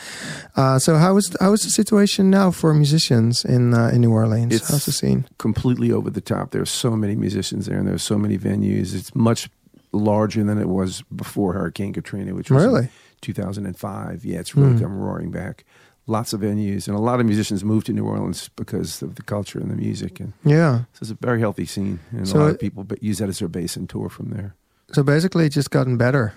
Uh, 0.54 0.78
so 0.78 0.96
how 0.96 1.16
is 1.16 1.34
how 1.40 1.54
is 1.54 1.62
the 1.62 1.70
situation 1.70 2.28
now 2.28 2.50
for 2.50 2.74
musicians 2.74 3.42
in 3.42 3.72
uh, 3.72 3.88
in 3.94 4.02
New 4.02 4.12
Orleans? 4.12 4.52
It's- 4.54 4.70
How's 4.70 4.84
the 4.84 4.92
scene? 4.92 5.24
completely 5.38 5.90
over 5.90 6.10
the 6.10 6.20
top. 6.20 6.50
There's 6.50 6.68
so 6.70 6.90
many 6.94 7.16
musicians 7.16 7.64
there, 7.64 7.78
and 7.78 7.88
there's 7.88 8.02
so 8.02 8.18
many 8.18 8.36
venues. 8.36 8.94
It's 8.94 9.14
much 9.14 9.48
larger 9.92 10.44
than 10.44 10.58
it 10.58 10.68
was 10.68 11.00
before 11.16 11.54
Hurricane 11.54 11.94
Katrina, 11.94 12.34
which 12.34 12.50
was 12.50 12.62
Really? 12.64 12.88
2005. 13.22 14.24
Yeah, 14.26 14.40
it's 14.40 14.54
really 14.54 14.72
Hmm. 14.74 14.80
come 14.82 14.98
roaring 14.98 15.30
back. 15.30 15.64
Lots 16.08 16.32
of 16.32 16.40
venues, 16.40 16.88
and 16.88 16.96
a 16.96 17.00
lot 17.00 17.20
of 17.20 17.26
musicians 17.26 17.62
moved 17.64 17.86
to 17.86 17.92
New 17.92 18.04
Orleans 18.04 18.50
because 18.56 19.02
of 19.02 19.14
the 19.14 19.22
culture 19.22 19.60
and 19.60 19.70
the 19.70 19.76
music, 19.76 20.18
and 20.18 20.32
Yeah. 20.44 20.78
so 20.94 20.98
it's 21.02 21.10
a 21.12 21.14
very 21.26 21.38
healthy 21.38 21.64
scene. 21.64 22.00
And 22.10 22.26
So 22.28 22.38
a 22.38 22.40
lot 22.40 22.46
it- 22.48 22.54
of 22.54 22.58
people 22.60 22.84
use 23.00 23.18
that 23.18 23.28
as 23.28 23.38
their 23.38 23.48
base 23.48 23.76
and 23.76 23.88
tour 23.88 24.08
from 24.08 24.30
there. 24.30 24.54
So 24.92 25.02
basically, 25.04 25.46
it's 25.46 25.54
just 25.54 25.70
gotten 25.70 25.96
better. 25.96 26.32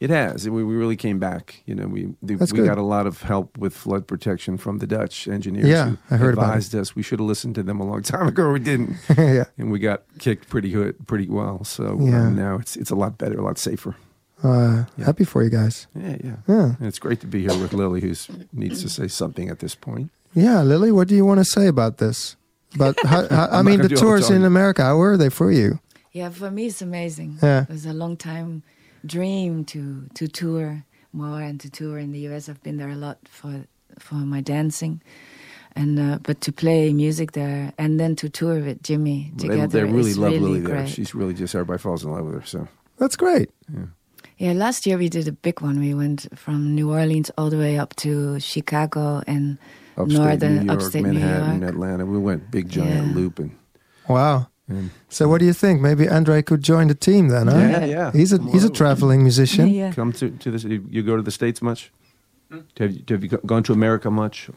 It 0.00 0.10
has. 0.10 0.48
We, 0.48 0.64
we 0.64 0.74
really 0.74 0.96
came 0.96 1.18
back. 1.20 1.62
You 1.66 1.74
know, 1.76 1.86
we 1.86 2.06
the, 2.22 2.34
we 2.36 2.46
good. 2.46 2.64
got 2.66 2.78
a 2.78 2.82
lot 2.82 3.06
of 3.06 3.22
help 3.22 3.56
with 3.58 3.72
flood 3.74 4.06
protection 4.08 4.56
from 4.58 4.78
the 4.78 4.86
Dutch 4.86 5.28
engineers. 5.28 5.68
Yeah, 5.68 5.90
who 5.90 5.96
I 6.10 6.16
heard 6.16 6.34
about 6.34 6.46
advised 6.46 6.74
us. 6.74 6.96
We 6.96 7.02
should 7.04 7.20
have 7.20 7.28
listened 7.28 7.54
to 7.56 7.62
them 7.62 7.78
a 7.80 7.84
long 7.86 8.02
time 8.12 8.26
ago. 8.26 8.50
We 8.50 8.58
didn't, 8.60 8.96
yeah. 9.16 9.44
and 9.58 9.70
we 9.70 9.78
got 9.78 10.02
kicked 10.18 10.48
pretty 10.48 10.70
good, 10.70 11.06
pretty 11.06 11.28
well. 11.28 11.62
So 11.64 11.98
Yeah. 12.00 12.30
now 12.30 12.56
it's 12.56 12.76
it's 12.76 12.90
a 12.90 12.96
lot 12.96 13.18
better, 13.18 13.38
a 13.38 13.42
lot 13.44 13.58
safer. 13.58 13.94
Uh, 14.42 14.84
Yeah. 14.96 15.04
Happy 15.04 15.24
for 15.24 15.42
you 15.42 15.50
guys. 15.50 15.86
Yeah, 15.94 16.16
yeah. 16.24 16.36
Yeah. 16.48 16.74
And 16.78 16.86
it's 16.88 16.98
great 16.98 17.20
to 17.20 17.26
be 17.26 17.42
here 17.42 17.56
with 17.58 17.72
Lily, 17.72 18.00
who 18.00 18.14
needs 18.52 18.82
to 18.82 18.88
say 18.88 19.08
something 19.08 19.48
at 19.50 19.58
this 19.58 19.74
point. 19.74 20.10
Yeah, 20.34 20.62
Lily, 20.62 20.90
what 20.92 21.08
do 21.08 21.14
you 21.14 21.24
want 21.26 21.38
to 21.38 21.44
say 21.44 21.66
about 21.68 21.98
this? 21.98 22.36
But 22.76 22.96
how, 23.04 23.28
how, 23.28 23.48
I 23.50 23.62
mean, 23.62 23.78
the 23.78 23.88
gonna 23.88 23.88
do 23.88 23.94
all 23.96 24.00
the 24.00 24.20
tours 24.20 24.30
in. 24.30 24.44
America, 24.44 24.82
how 24.82 24.96
were 24.96 25.16
they 25.16 25.28
for 25.28 25.52
you? 25.52 25.78
Yeah, 26.12 26.30
for 26.30 26.50
me 26.50 26.66
it's 26.66 26.82
amazing. 26.82 27.38
Yeah. 27.42 27.62
It 27.62 27.68
was 27.68 27.86
a 27.86 27.92
long 27.92 28.16
time 28.16 28.62
dream 29.04 29.64
to 29.64 30.06
to 30.14 30.28
tour 30.28 30.84
more 31.12 31.40
and 31.42 31.60
to 31.60 31.68
tour 31.70 31.98
in 31.98 32.12
the 32.12 32.20
US. 32.28 32.48
I've 32.48 32.62
been 32.62 32.76
there 32.78 32.90
a 32.90 32.96
lot 32.96 33.18
for 33.28 33.64
for 33.98 34.14
my 34.16 34.40
dancing, 34.40 35.00
and 35.76 35.98
uh, 35.98 36.18
but 36.22 36.40
to 36.42 36.52
play 36.52 36.92
music 36.92 37.32
there 37.32 37.72
and 37.78 37.98
then 38.00 38.16
to 38.16 38.28
tour 38.28 38.60
with 38.60 38.82
Jimmy 38.82 39.32
They, 39.36 39.48
together 39.48 39.86
they 39.86 39.92
really 39.92 40.10
is 40.10 40.18
love 40.18 40.32
really 40.32 40.60
Lily 40.60 40.60
there. 40.60 40.86
She's 40.86 41.14
really 41.14 41.34
just 41.34 41.54
everybody 41.54 41.78
falls 41.78 42.04
in 42.04 42.10
love 42.10 42.24
with 42.26 42.34
her. 42.40 42.46
So 42.46 42.68
That's 42.98 43.16
great. 43.16 43.50
Yeah, 43.72 43.86
last 44.50 44.86
year 44.86 44.98
we 44.98 45.08
did 45.08 45.28
a 45.28 45.32
big 45.32 45.60
one. 45.60 45.78
We 45.78 45.94
went 45.94 46.26
from 46.36 46.74
New 46.74 46.90
Orleans 46.90 47.30
all 47.38 47.50
the 47.50 47.58
way 47.58 47.78
up 47.78 47.94
to 47.96 48.40
Chicago 48.40 49.22
and 49.26 49.58
upstate 49.96 50.18
Northern- 50.18 50.54
New 50.58 50.64
York, 50.66 50.70
upstate 50.82 51.02
New 51.04 51.12
Manhattan, 51.12 51.60
York. 51.62 51.72
Atlanta. 51.74 52.06
We 52.06 52.18
went 52.18 52.50
big 52.50 52.68
giant 52.68 53.08
Yeah. 53.08 53.14
loop 53.14 53.38
and, 53.38 53.50
Wow. 54.08 54.48
and 54.68 54.90
So 55.08 55.28
what 55.28 55.38
do 55.38 55.44
you 55.46 55.52
think? 55.52 55.80
Maybe 55.80 56.08
Andre 56.08 56.42
could 56.42 56.62
join 56.62 56.88
the 56.88 56.94
team 56.94 57.28
then, 57.28 57.46
huh? 57.46 57.58
yeah, 57.58 57.84
yeah. 57.84 58.10
He's 58.12 58.32
a 58.32 58.38
Come 58.38 58.48
he's 58.48 58.64
a 58.64 58.66
on 58.66 58.70
over. 58.72 58.76
traveling 58.76 59.22
musician. 59.22 59.68
yeah. 59.68 59.92
Come 59.92 60.12
to 60.14 60.30
to 60.30 60.50
this. 60.50 60.64
You, 60.64 60.84
you 60.90 61.02
go 61.02 61.16
to 61.16 61.22
the 61.22 61.30
states 61.30 61.60
much? 61.62 61.92
Hmm? 62.50 62.60
Have 62.78 62.90
you, 62.92 63.02
have 63.08 63.22
you 63.24 63.28
gone 63.46 63.62
to 63.64 63.72
America 63.72 64.10
much? 64.10 64.50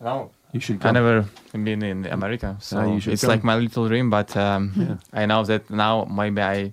No, 0.00 0.30
You 0.52 0.60
should 0.60 0.84
I 0.84 0.90
never 0.90 1.24
been 1.52 1.82
in 1.82 2.06
America, 2.06 2.56
so 2.60 2.82
you 2.94 3.00
should 3.00 3.12
it's 3.12 3.22
come. 3.22 3.30
like 3.30 3.44
my 3.44 3.54
little 3.56 3.86
dream. 3.88 4.10
But 4.10 4.36
um, 4.36 4.72
Yeah. 4.76 4.96
I 5.22 5.26
know 5.26 5.44
that 5.44 5.70
now 5.70 6.04
maybe 6.10 6.42
I 6.42 6.72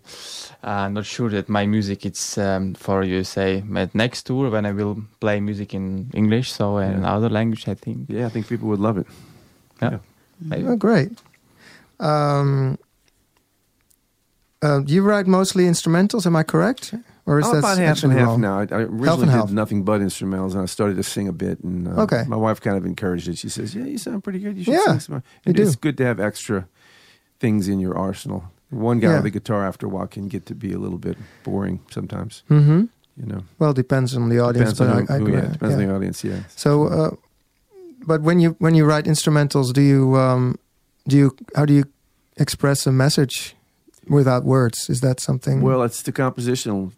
uh, 0.64 0.90
not 0.90 1.06
sure 1.06 1.30
that 1.30 1.48
my 1.48 1.66
music 1.68 2.04
it's 2.06 2.38
um, 2.38 2.74
for 2.74 3.04
USA. 3.04 3.62
But 3.62 3.94
next 3.94 4.24
tour 4.26 4.50
when 4.50 4.66
I 4.66 4.72
will 4.72 4.98
play 5.20 5.40
music 5.40 5.74
in 5.74 6.10
English, 6.14 6.52
so 6.52 6.78
in 6.80 7.02
Yeah. 7.02 7.16
other 7.18 7.30
language, 7.30 7.68
I 7.68 7.76
think. 7.76 8.10
Yeah, 8.10 8.26
I 8.26 8.30
think 8.30 8.48
people 8.48 8.68
would 8.70 8.80
love 8.80 8.98
it. 8.98 9.08
Yeah. 9.82 10.00
Maybe. 10.40 10.68
Oh, 10.68 10.76
great. 10.76 11.12
Um, 12.00 12.78
uh, 14.64 14.82
you 14.86 15.04
write 15.04 15.28
mostly 15.28 15.66
instrumentals, 15.66 16.26
am 16.26 16.36
I 16.36 16.44
correct? 16.44 16.94
Or 17.28 17.40
is 17.40 17.46
Oh, 17.46 17.52
that 17.52 17.60
about 17.60 17.78
half 17.78 18.04
and 18.04 18.14
half 18.14 18.28
wrong? 18.28 18.42
now. 18.42 18.60
I, 18.60 18.66
I 18.72 18.82
originally 18.88 19.28
half. 19.28 19.48
did 19.48 19.56
nothing 19.56 19.84
but 19.84 20.00
instrumentals, 20.02 20.54
and 20.54 20.62
I 20.62 20.66
started 20.66 20.96
to 20.96 21.04
sing 21.04 21.28
a 21.28 21.34
bit. 21.34 21.60
And 21.60 21.86
uh, 21.88 22.04
Okay. 22.04 22.24
my 22.28 22.38
wife 22.38 22.62
kind 22.62 22.78
of 22.78 22.86
encouraged 22.86 23.28
it. 23.28 23.38
She 23.38 23.50
says, 23.50 23.76
"Yeah, 23.76 23.84
you 23.84 23.98
sound 23.98 24.24
pretty 24.24 24.40
good. 24.40 24.58
You 24.58 24.64
should 24.64 24.74
Yeah, 24.74 24.86
sing 24.86 25.00
some." 25.02 25.14
more." 25.16 25.24
you 25.46 25.50
And 25.52 25.60
it's 25.60 25.76
do. 25.76 25.80
good 25.82 25.98
to 25.98 26.06
have 26.06 26.20
extra 26.22 26.68
things 27.40 27.68
in 27.68 27.80
your 27.82 27.98
arsenal. 27.98 28.42
One 28.70 29.00
guy 29.00 29.10
Yeah. 29.10 29.18
with 29.18 29.26
a 29.26 29.30
guitar 29.40 29.68
after 29.68 29.86
a 29.86 29.90
while 29.90 30.08
can 30.08 30.28
get 30.30 30.46
to 30.46 30.56
be 30.56 30.72
a 30.74 30.80
little 30.80 30.98
bit 30.98 31.18
boring 31.44 31.80
sometimes. 31.92 32.44
hmm 32.48 32.86
You 33.20 33.26
know, 33.26 33.42
Well, 33.60 33.74
depends 33.74 34.16
on 34.16 34.30
the 34.30 34.40
audience, 34.40 34.74
depends 34.74 34.82
on 34.82 35.06
who, 35.08 35.14
I, 35.14 35.16
I 35.16 35.20
who- 35.20 35.32
yeah, 35.32 35.52
depends 35.52 35.76
on 35.76 35.82
the 35.88 35.94
audience. 35.96 36.24
Yeah. 36.24 36.40
So, 36.56 36.88
uh, 36.88 37.12
but 38.06 38.22
when 38.22 38.40
you 38.40 38.56
when 38.60 38.74
you 38.76 38.86
write 38.86 39.06
instrumentals, 39.10 39.74
do 39.74 39.82
you 39.82 40.16
um, 40.16 40.56
do 41.10 41.18
you 41.18 41.36
how 41.56 41.66
do 41.66 41.74
you 41.74 41.84
express 42.38 42.88
a 42.88 42.92
message 42.92 43.56
without 44.08 44.44
words? 44.46 44.78
Is 44.90 45.00
that 45.02 45.20
something? 45.20 45.62
Well, 45.62 45.84
it's 45.84 46.02
the 46.04 46.12
compositional 46.12 46.92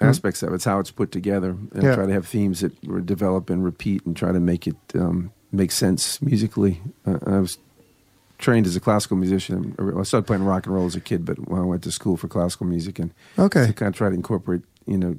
aspects 0.00 0.42
of 0.42 0.52
it. 0.52 0.56
It's 0.56 0.64
how 0.64 0.78
it's 0.80 0.90
put 0.90 1.10
together, 1.12 1.50
and 1.50 1.72
Hmm. 1.72 1.82
Yeah. 1.86 1.94
try 1.94 2.06
to 2.06 2.12
have 2.12 2.26
themes 2.26 2.60
that 2.60 3.06
develop 3.06 3.50
and 3.50 3.64
repeat, 3.64 4.04
and 4.06 4.16
try 4.16 4.32
to 4.32 4.40
make 4.40 4.66
it 4.66 4.76
um, 4.94 5.30
make 5.52 5.70
sense 5.72 6.20
musically. 6.20 6.82
Uh, 7.06 7.18
I 7.26 7.38
was 7.40 7.58
trained 8.38 8.66
as 8.66 8.74
a 8.76 8.80
classical 8.80 9.16
musician. 9.16 9.74
I 9.78 10.02
started 10.02 10.26
playing 10.26 10.44
rock 10.44 10.66
and 10.66 10.74
roll 10.74 10.86
as 10.86 10.96
a 10.96 11.00
kid, 11.00 11.24
but 11.24 11.48
when 11.48 11.60
I 11.60 11.64
went 11.64 11.82
to 11.84 11.92
school 11.92 12.16
for 12.16 12.28
classical 12.28 12.66
music, 12.66 12.98
and 12.98 13.12
okay, 13.38 13.66
to 13.66 13.72
kind 13.72 13.88
of 13.88 13.94
try 13.96 14.08
to 14.08 14.14
incorporate, 14.14 14.62
you 14.86 14.98
know, 14.98 15.14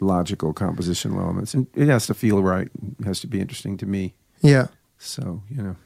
logical 0.00 0.52
compositional 0.54 1.18
elements, 1.20 1.54
and 1.54 1.66
it 1.74 1.88
has 1.88 2.06
to 2.06 2.14
feel 2.14 2.42
right. 2.42 2.68
It 3.00 3.04
has 3.06 3.20
to 3.20 3.26
be 3.26 3.40
interesting 3.40 3.76
to 3.78 3.86
me. 3.86 4.14
yeah, 4.40 4.68
So 4.98 5.42
you 5.50 5.62
know, 5.62 5.76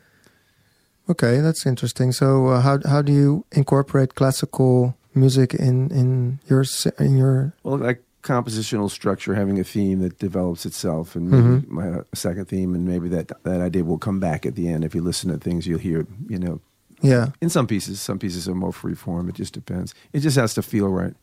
okay, 1.10 1.40
that's 1.40 1.66
interesting. 1.66 2.12
So, 2.12 2.46
uh, 2.46 2.60
how 2.60 2.78
how 2.88 3.02
do 3.02 3.12
you 3.12 3.44
incorporate 3.52 4.14
classical 4.14 4.94
music 5.14 5.54
in 5.54 5.90
in 5.90 6.38
your 6.48 6.64
in 6.98 7.16
your? 7.18 7.52
well, 7.64 7.78
like 7.78 8.02
compositional 8.28 8.90
structure, 8.90 9.34
having 9.34 9.58
a 9.58 9.64
theme 9.64 10.00
that 10.00 10.18
develops 10.18 10.66
itself, 10.66 11.16
and 11.16 11.30
maybe 11.30 11.66
Mhm. 11.66 11.68
my, 11.68 12.00
second 12.14 12.46
theme, 12.48 12.74
and 12.74 12.84
maybe 12.86 13.08
that 13.08 13.32
that 13.44 13.60
idea 13.60 13.84
will 13.84 13.98
come 13.98 14.20
back 14.20 14.44
at 14.46 14.54
the 14.54 14.68
end. 14.68 14.84
If 14.84 14.94
you 14.94 15.02
listen 15.02 15.30
to 15.30 15.38
things, 15.38 15.66
you'll 15.66 15.78
hear, 15.78 16.06
you 16.28 16.38
know, 16.38 16.60
Yeah, 17.00 17.28
in 17.40 17.48
some 17.48 17.66
pieces. 17.68 18.00
Some 18.00 18.18
pieces 18.18 18.48
are 18.48 18.54
more 18.56 18.72
free 18.72 18.94
form. 18.94 19.28
It 19.28 19.36
just 19.36 19.52
depends. 19.54 19.94
It 20.12 20.20
just 20.20 20.36
has 20.36 20.52
to 20.54 20.62
feel 20.62 20.88
right. 20.88 21.14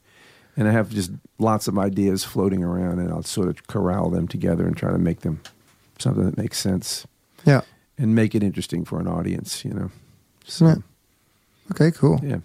And 0.57 0.67
I 0.69 0.71
have 0.71 0.89
just 0.89 1.11
lots 1.37 1.67
of 1.67 1.77
ideas 1.77 2.23
floating 2.23 2.63
around, 2.63 2.99
and 2.99 3.09
I'll 3.11 3.23
sort 3.23 3.49
of 3.49 3.67
corral 3.67 4.09
them 4.09 4.25
together 4.27 4.65
and 4.65 4.75
try 4.77 4.89
to 4.91 4.97
make 4.97 5.19
them 5.19 5.41
something 5.99 6.23
that 6.25 6.37
makes 6.37 6.57
sense 6.59 7.05
yeah. 7.45 7.61
and 7.97 8.15
make 8.15 8.33
it 8.35 8.41
interesting 8.41 8.85
for 8.85 8.99
an 9.01 9.07
audience. 9.07 9.65
You 9.65 9.73
know. 9.73 9.91
So, 10.45 10.65
Yeah. 10.67 10.75
Okay, 11.71 11.91
cool. 11.91 12.19
yeah, 12.23 12.39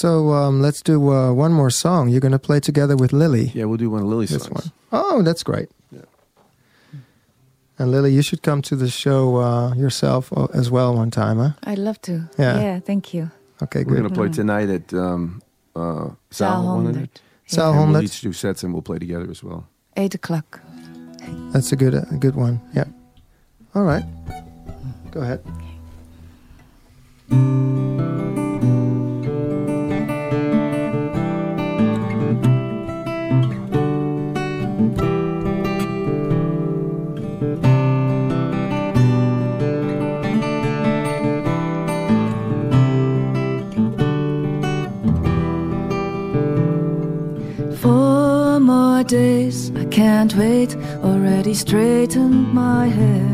So 0.00 0.34
um, 0.34 0.60
let's 0.60 0.82
do 0.82 1.10
uh, 1.10 1.32
one 1.32 1.54
more 1.54 1.70
song. 1.70 2.10
You're 2.10 2.20
going 2.20 2.32
to 2.32 2.38
play 2.38 2.60
together 2.60 2.96
with 2.96 3.14
Lily. 3.14 3.50
yeah. 3.54 3.64
We'll 3.64 3.78
do 3.78 3.88
one 3.88 4.02
of 4.02 4.08
Lily's 4.08 4.28
This 4.28 4.42
songs. 4.42 4.64
one. 4.66 4.72
Oh, 4.92 5.22
that's 5.22 5.42
great. 5.42 5.70
Yeah. 5.90 6.02
And 7.78 7.90
Lily, 7.90 8.12
you 8.12 8.20
should 8.20 8.42
come 8.42 8.60
to 8.62 8.76
the 8.76 8.88
show 8.90 9.36
uh, 9.36 9.74
yourself 9.74 10.30
uh, 10.36 10.48
as 10.52 10.70
well 10.70 10.94
one 10.94 11.10
time, 11.10 11.38
huh? 11.38 11.50
I'd 11.64 11.78
love 11.78 11.98
to. 12.02 12.28
Yeah. 12.38 12.60
Yeah, 12.60 12.80
thank 12.80 13.14
you. 13.14 13.30
Okay, 13.62 13.84
We're 13.84 13.96
going 13.96 14.08
to 14.10 14.14
play 14.14 14.28
tonight 14.28 14.68
at 14.68 14.92
um, 14.92 15.40
uh, 15.74 16.10
Zaal 16.30 16.60
Zaal 16.60 16.64
100. 16.76 16.94
100. 16.94 17.20
Zaal 17.48 17.82
And 17.82 17.92
we'll 17.92 18.02
each 18.02 18.20
do 18.20 18.34
sets, 18.34 18.62
and 18.64 18.74
we'll 18.74 18.82
play 18.82 18.98
together 18.98 19.30
as 19.30 19.42
well. 19.42 19.66
Eight 19.96 20.14
o'clock. 20.14 20.60
That's 21.52 21.72
a 21.72 21.76
good, 21.76 21.94
a 21.94 22.16
good 22.20 22.34
one. 22.36 22.60
Yeah. 22.74 22.84
All 23.74 23.84
right. 23.84 24.04
Go 25.10 25.22
ahead. 25.22 25.42
Four 27.30 27.95
days, 49.06 49.70
I 49.76 49.84
can't 49.86 50.34
wait. 50.34 50.76
Already 51.04 51.54
straightened 51.54 52.52
my 52.52 52.86
hair. 52.88 53.30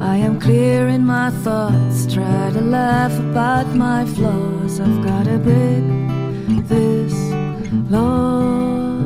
I 0.00 0.16
am 0.16 0.38
clear 0.40 0.88
in 0.88 1.04
my 1.04 1.30
thoughts. 1.30 2.12
Try 2.12 2.50
to 2.52 2.60
laugh 2.60 3.18
about 3.18 3.66
my 3.74 4.04
flaws. 4.04 4.80
I've 4.80 5.02
gotta 5.04 5.38
break 5.38 5.84
this 6.68 7.14
law. 7.90 8.98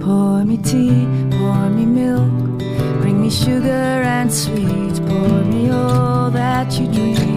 Pour 0.00 0.44
me 0.44 0.56
tea, 0.58 1.06
pour 1.38 1.68
me 1.70 1.84
milk. 1.84 2.58
Bring 3.00 3.20
me 3.22 3.30
sugar 3.30 4.02
and 4.16 4.32
sweet. 4.32 4.96
Pour 5.06 5.44
me 5.52 5.70
all 5.70 6.30
that 6.30 6.78
you 6.78 6.86
dream 6.92 7.35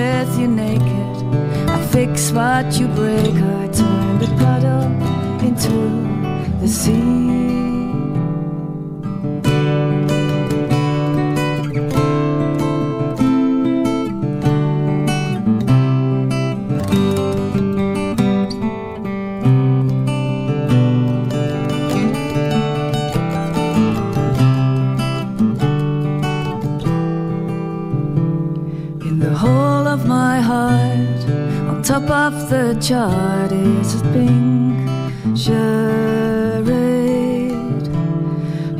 with 0.00 0.38
you 0.38 0.48
naked. 0.48 1.16
I 1.68 1.78
fix 1.92 2.32
what 2.32 2.66
you 2.78 2.86
break. 2.88 3.36
I 3.60 3.68
turn 3.78 4.18
the 4.22 4.30
puddle 4.40 4.88
into 5.48 5.76
the 6.60 6.68
sea. 6.68 7.49
The 29.30 29.36
whole 29.36 29.86
of 29.86 30.06
my 30.06 30.40
heart, 30.40 31.22
on 31.70 31.82
top 31.82 32.10
of 32.10 32.50
the 32.50 32.76
chart, 32.80 33.52
is 33.52 33.94
a 34.00 34.04
pink 34.12 34.88
charade. 35.38 36.72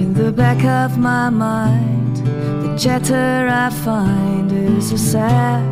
In 0.03 0.13
the 0.13 0.33
back 0.33 0.65
of 0.65 0.99
my 0.99 1.31
mind, 1.31 2.17
the 2.65 2.77
chatter 2.77 3.49
I 3.49 3.71
find 3.71 4.51
is 4.51 4.91
a 4.91 4.99
sad 4.99 5.63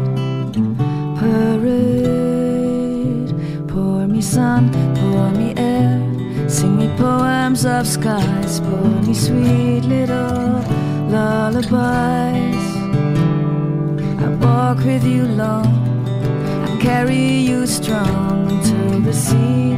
parade. 1.18 2.14
Pour 3.66 4.06
me 4.06 4.22
sun, 4.22 4.70
pour 5.00 5.30
me 5.32 5.54
air. 5.56 5.98
Sing 6.48 6.76
me 6.76 6.88
poems 6.96 7.64
of 7.66 7.84
skies, 7.84 8.60
pour 8.60 8.88
me 9.06 9.12
sweet 9.12 9.82
little 9.94 10.62
lullabies. 11.10 12.67
Walk 14.59 14.78
with 14.78 15.04
you 15.04 15.24
long, 15.24 15.70
I 16.66 16.76
carry 16.80 17.38
you 17.48 17.64
strong 17.64 18.50
until 18.50 19.00
the 19.00 19.12
sea 19.12 19.76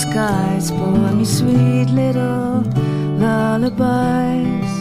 skies. 0.00 0.70
Pour 0.70 1.12
me 1.18 1.24
sweet 1.24 1.88
little 1.90 2.62
lullabies. 3.22 4.72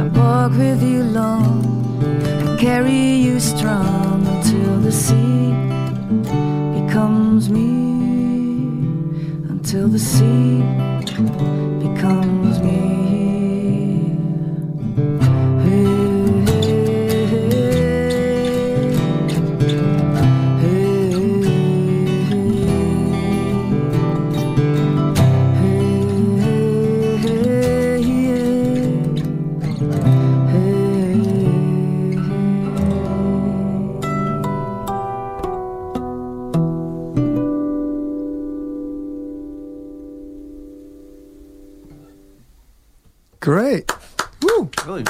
I 0.00 0.02
walk 0.12 0.52
with 0.52 0.82
you 0.82 1.02
long. 1.02 1.64
I 2.46 2.56
carry 2.60 3.04
you 3.26 3.40
strong 3.40 4.26
until 4.26 4.80
the 4.80 4.92
sea 4.92 5.23
Great. 43.44 43.96
Woo. 44.38 44.68
Really? 44.84 45.02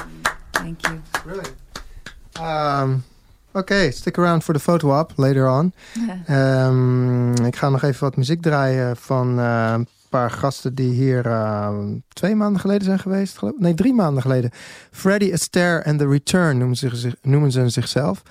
Thank 0.51 0.80
you. 0.87 1.01
Brilliant. 1.24 1.55
Um, 2.41 3.05
Oké, 3.53 3.91
stick 3.91 4.18
around 4.18 4.43
for 4.45 4.55
the 4.55 4.61
photo 4.61 4.99
op 5.01 5.12
later 5.16 5.49
on. 5.51 5.72
Ehm, 6.26 7.32
ik 7.45 7.57
ga 7.57 7.68
nog 7.68 7.82
even 7.82 8.01
wat 8.01 8.16
muziek 8.16 8.43
draaien 8.43 8.97
van 8.97 9.39
eh, 9.39 9.70
een 9.74 9.87
paar 10.09 10.30
gasten 10.30 10.74
die 10.74 10.93
hier 10.93 11.26
eh, 11.26 11.68
twee 12.09 12.35
maanden 12.35 12.61
geleden 12.61 12.85
zijn 12.85 12.99
geweest. 12.99 13.39
Geloof, 13.39 13.55
nee, 13.59 13.74
drie 13.74 13.95
maanden 13.95 14.22
geleden. 14.22 14.51
Freddy 14.91 15.32
Astaire 15.32 15.85
and 15.85 15.99
The 15.99 16.09
Return 16.09 16.59
noemen 16.59 16.76
ze, 16.76 16.97
zich- 16.97 17.16
noemen 17.22 17.53
ze 17.53 17.68
zichzelf. 17.68 18.22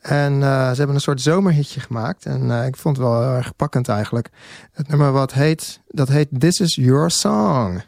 En 0.00 0.32
eh, 0.42 0.70
ze 0.70 0.76
hebben 0.76 0.94
een 0.94 1.00
soort 1.00 1.20
zomerhitje 1.20 1.80
gemaakt. 1.80 2.26
En 2.26 2.50
eh, 2.50 2.66
ik 2.66 2.76
vond 2.76 2.96
het 2.96 3.06
wel 3.06 3.20
heel 3.22 3.34
erg 3.36 3.56
pakkend 3.56 3.88
eigenlijk. 3.88 4.28
Het 4.72 4.88
nummer 4.88 5.12
wat 5.12 5.32
heet, 5.32 5.80
dat 5.88 6.08
heet 6.08 6.28
This 6.38 6.60
Is 6.60 6.74
Your 6.74 7.10
Song. 7.10 7.82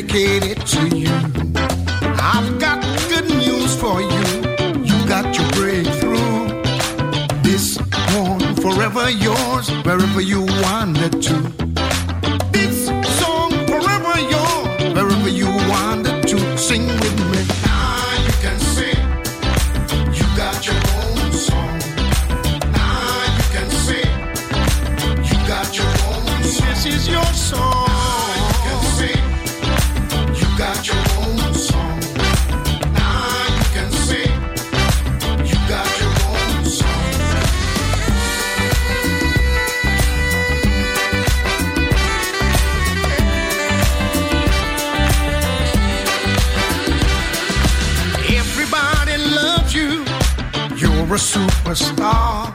Dedicated 0.00 0.66
to 0.66 0.96
you. 0.96 1.12
I've 2.18 2.58
got 2.58 2.80
good 3.08 3.28
news 3.28 3.76
for 3.76 4.00
you. 4.00 4.24
You 4.82 5.06
got 5.06 5.36
your 5.36 5.48
breakthrough. 5.50 6.62
This 7.42 7.78
one 8.16 8.54
forever 8.56 9.10
yours, 9.10 9.70
wherever 9.84 10.20
you 10.22 10.46
wander 10.62 11.08
to. 11.10 11.34
This 12.50 12.86
song 13.20 13.50
forever 13.66 14.18
yours, 14.20 14.94
wherever 14.94 15.28
you 15.28 15.48
wander 15.68 16.22
to. 16.22 16.58
Sing 16.58 16.86
with 16.86 17.18
me. 17.32 17.42
Now 17.66 18.24
you 18.24 18.32
can 18.40 18.58
sing. 18.58 19.02
You 20.14 20.24
got 20.36 20.66
your 20.66 20.80
own 20.96 21.32
song. 21.32 21.78
Now 22.72 23.36
you 23.36 23.44
can 23.54 23.70
sing. 23.70 24.12
You 25.28 25.36
got 25.46 25.76
your 25.76 25.92
own. 26.08 26.42
This 26.42 26.86
is 26.86 27.08
your 27.08 27.24
song. 27.34 27.89
You're 51.10 51.16
a 51.16 51.22
superstar. 51.22 52.54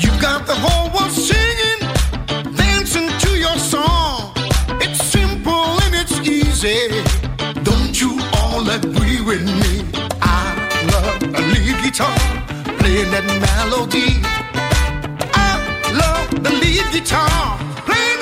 You 0.00 0.08
got 0.20 0.46
the 0.46 0.54
whole 0.54 0.90
world 0.94 1.10
singing, 1.10 1.80
dancing 2.54 3.08
to 3.18 3.30
your 3.36 3.58
song. 3.58 4.32
It's 4.80 5.02
simple 5.02 5.74
and 5.82 5.92
it's 5.92 6.20
easy. 6.20 7.02
Don't 7.64 8.00
you 8.00 8.20
all 8.38 8.62
agree 8.70 9.20
with 9.22 9.42
me? 9.42 9.82
I 10.22 10.54
love 10.92 11.20
a 11.34 11.42
lead 11.52 11.82
guitar, 11.82 12.16
playing 12.78 13.10
that 13.10 13.26
melody. 13.42 14.22
I 15.34 15.58
love 15.98 16.30
the 16.44 16.52
lead 16.52 16.86
guitar, 16.92 17.58
playing 17.86 18.13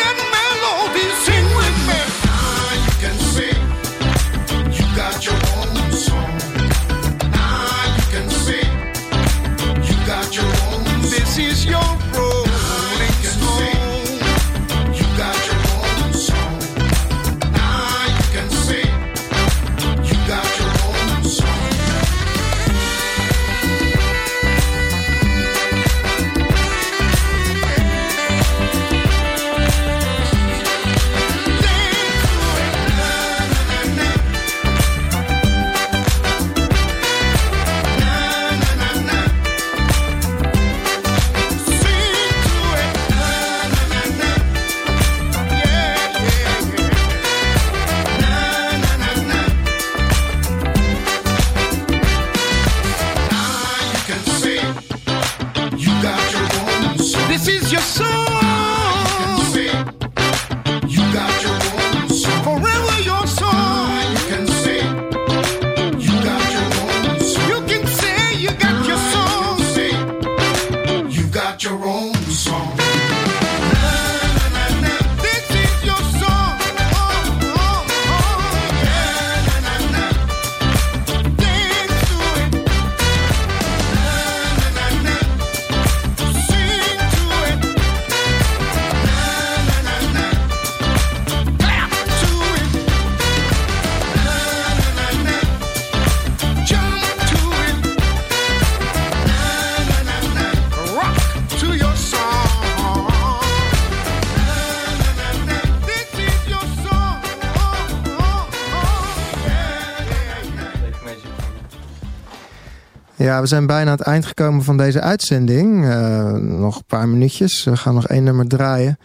Ja, 113.33 113.41
we 113.41 113.47
zijn 113.47 113.67
bijna 113.67 113.91
aan 113.91 113.97
het 113.97 114.07
eind 114.07 114.27
gekomen 114.27 114.65
van 114.65 114.77
deze 114.77 115.01
uitzending. 115.01 115.85
Uh, 115.85 116.33
nog 116.33 116.77
een 116.77 116.85
paar 116.87 117.09
minuutjes. 117.09 117.65
We 117.65 117.77
gaan 117.77 117.95
nog 117.95 118.09
één 118.09 118.25
nummer 118.25 118.47
draaien. 118.49 118.99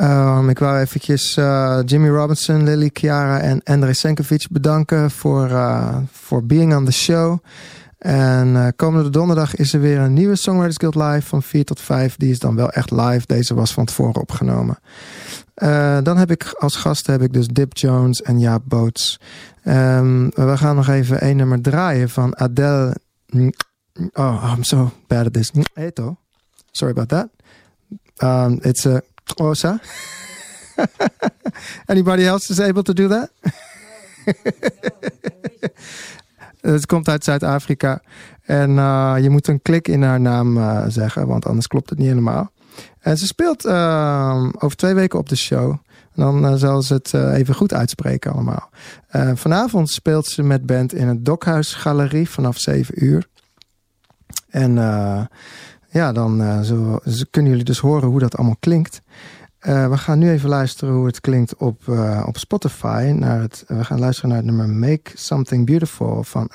Um, 0.00 0.48
ik 0.48 0.58
wou 0.58 0.78
eventjes 0.78 1.36
uh, 1.36 1.78
Jimmy 1.84 2.08
Robinson, 2.08 2.64
Lily 2.64 2.90
Chiara 2.92 3.40
en 3.40 3.60
André 3.64 3.92
Senkovic 3.92 4.46
bedanken 4.50 5.10
voor, 5.10 5.48
uh, 5.50 5.96
voor 6.12 6.46
being 6.46 6.76
on 6.76 6.84
the 6.84 6.92
show. 6.92 7.38
En 7.98 8.72
komende 8.76 9.10
donderdag 9.10 9.54
is 9.54 9.72
er 9.72 9.80
weer 9.80 9.98
een 9.98 10.12
nieuwe 10.12 10.36
Songwriters 10.36 10.76
Guild 10.76 10.94
live 10.94 11.26
van 11.26 11.42
4 11.42 11.64
tot 11.64 11.80
5. 11.80 12.16
Die 12.16 12.30
is 12.30 12.38
dan 12.38 12.56
wel 12.56 12.70
echt 12.70 12.90
live. 12.90 13.26
Deze 13.26 13.54
was 13.54 13.72
van 13.72 13.84
tevoren 13.84 14.20
opgenomen. 14.20 14.78
dan 16.02 16.16
heb 16.16 16.30
ik 16.30 16.54
als 16.58 16.76
gast 16.76 17.06
heb 17.06 17.22
ik 17.22 17.32
dus 17.32 17.46
Dip 17.48 17.76
Jones 17.76 18.22
en 18.22 18.38
Jaap 18.38 18.62
Boots. 18.64 19.20
Um, 19.64 20.30
we 20.34 20.56
gaan 20.56 20.76
nog 20.76 20.88
even 20.88 21.20
één 21.20 21.36
nummer 21.36 21.60
draaien 21.60 22.08
van 22.08 22.38
Adele 22.38 22.96
Oh, 24.14 24.40
I'm 24.42 24.64
so 24.64 24.90
bad 25.08 25.26
at 25.26 25.32
this. 25.32 25.50
Eto. 25.76 26.16
Sorry 26.72 26.92
about 26.92 27.08
that. 27.08 27.30
Um, 28.22 28.60
it's 28.62 28.86
a 28.86 29.02
osa. 29.40 29.80
Anybody 31.88 32.26
else 32.26 32.50
is 32.50 32.60
able 32.60 32.82
to 32.82 32.92
do 32.92 33.08
that? 33.08 33.30
Het 36.60 36.86
komt 36.86 37.08
uit 37.08 37.24
Zuid-Afrika. 37.24 38.02
En 38.42 38.70
uh, 38.70 39.14
je 39.20 39.30
moet 39.30 39.48
een 39.48 39.62
klik 39.62 39.88
in 39.88 40.02
haar 40.02 40.20
naam 40.20 40.56
uh, 40.56 40.84
zeggen, 40.88 41.26
want 41.26 41.46
anders 41.46 41.66
klopt 41.66 41.90
het 41.90 41.98
niet 41.98 42.08
helemaal. 42.08 42.52
En 43.00 43.16
ze 43.16 43.26
speelt 43.26 43.66
uh, 43.66 44.48
over 44.58 44.76
twee 44.76 44.94
weken 44.94 45.18
op 45.18 45.28
de 45.28 45.36
show. 45.36 45.76
Dan 46.16 46.44
uh, 46.44 46.54
zal 46.54 46.82
ze 46.82 46.94
het 46.94 47.12
uh, 47.12 47.34
even 47.34 47.54
goed 47.54 47.72
uitspreken 47.72 48.32
allemaal. 48.32 48.70
Uh, 49.12 49.30
vanavond 49.34 49.90
speelt 49.90 50.26
ze 50.26 50.42
met 50.42 50.66
band 50.66 50.94
in 50.94 51.08
het 51.08 51.24
Dokhuisgalerie 51.24 52.30
vanaf 52.30 52.58
7 52.58 53.04
uur. 53.04 53.26
En 54.48 54.74
ja, 55.90 56.12
dan 56.12 56.64
zo, 56.64 56.98
kunnen 57.30 57.50
jullie 57.50 57.66
dus 57.66 57.78
horen 57.78 58.08
hoe 58.08 58.18
dat 58.18 58.36
allemaal 58.36 58.56
klinkt. 58.60 59.02
We 59.60 59.96
gaan 59.96 60.18
nu 60.18 60.30
even 60.30 60.48
luisteren 60.48 60.94
hoe 60.94 61.06
het 61.06 61.20
klinkt 61.20 61.56
op, 61.56 61.88
op 62.26 62.36
Spotify. 62.36 63.12
Naar 63.16 63.40
het, 63.40 63.64
we 63.66 63.84
gaan 63.84 63.98
luisteren 63.98 64.30
naar 64.30 64.38
het 64.38 64.46
nummer 64.46 64.68
Make 64.68 65.10
Something 65.14 65.66
Beautiful 65.66 66.24
van 66.24 66.50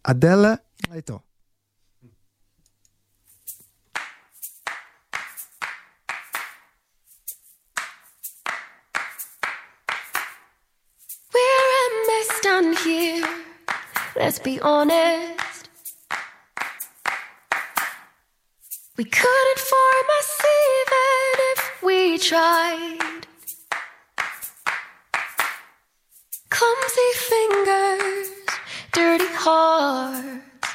Adele 0.00 0.60
Leto. 0.90 1.25
Mess 12.28 12.40
down 12.40 12.76
here, 12.76 13.24
let's 14.16 14.38
be 14.38 14.60
honest. 14.60 15.68
We 18.96 19.04
couldn't 19.04 19.58
form 19.58 20.06
us 20.18 20.40
even 20.40 21.40
if 21.52 21.82
we 21.82 22.18
tried. 22.18 23.26
Clumsy 26.48 27.12
fingers, 27.14 28.30
dirty 28.92 29.32
hearts. 29.34 30.68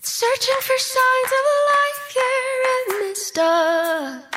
Searching 0.00 0.60
for 0.60 0.78
signs 0.78 1.32
of 1.38 1.44
life 1.74 2.14
here 2.14 2.64
in 2.78 3.00
this 3.00 3.30
dust. 3.30 4.33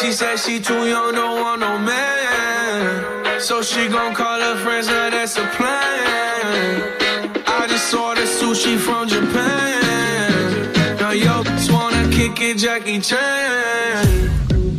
She 0.00 0.12
said 0.12 0.38
she 0.38 0.58
too 0.58 0.88
young, 0.88 1.12
don't 1.12 1.42
want 1.42 1.60
no 1.60 1.78
man. 1.78 3.38
So 3.38 3.60
she 3.60 3.86
gon' 3.86 4.14
call 4.14 4.40
her 4.40 4.56
friends, 4.64 4.86
now 4.86 5.10
that's 5.10 5.36
a 5.36 5.44
plan. 5.56 7.44
I 7.46 7.66
just 7.68 7.92
ordered 7.92 8.24
sushi 8.24 8.78
from 8.78 9.08
Japan. 9.08 10.72
Now 10.96 11.10
yo, 11.10 11.44
just 11.44 11.70
wanna 11.70 12.08
kick 12.10 12.40
it, 12.40 12.56
Jackie 12.56 12.98
Chan. 13.00 14.30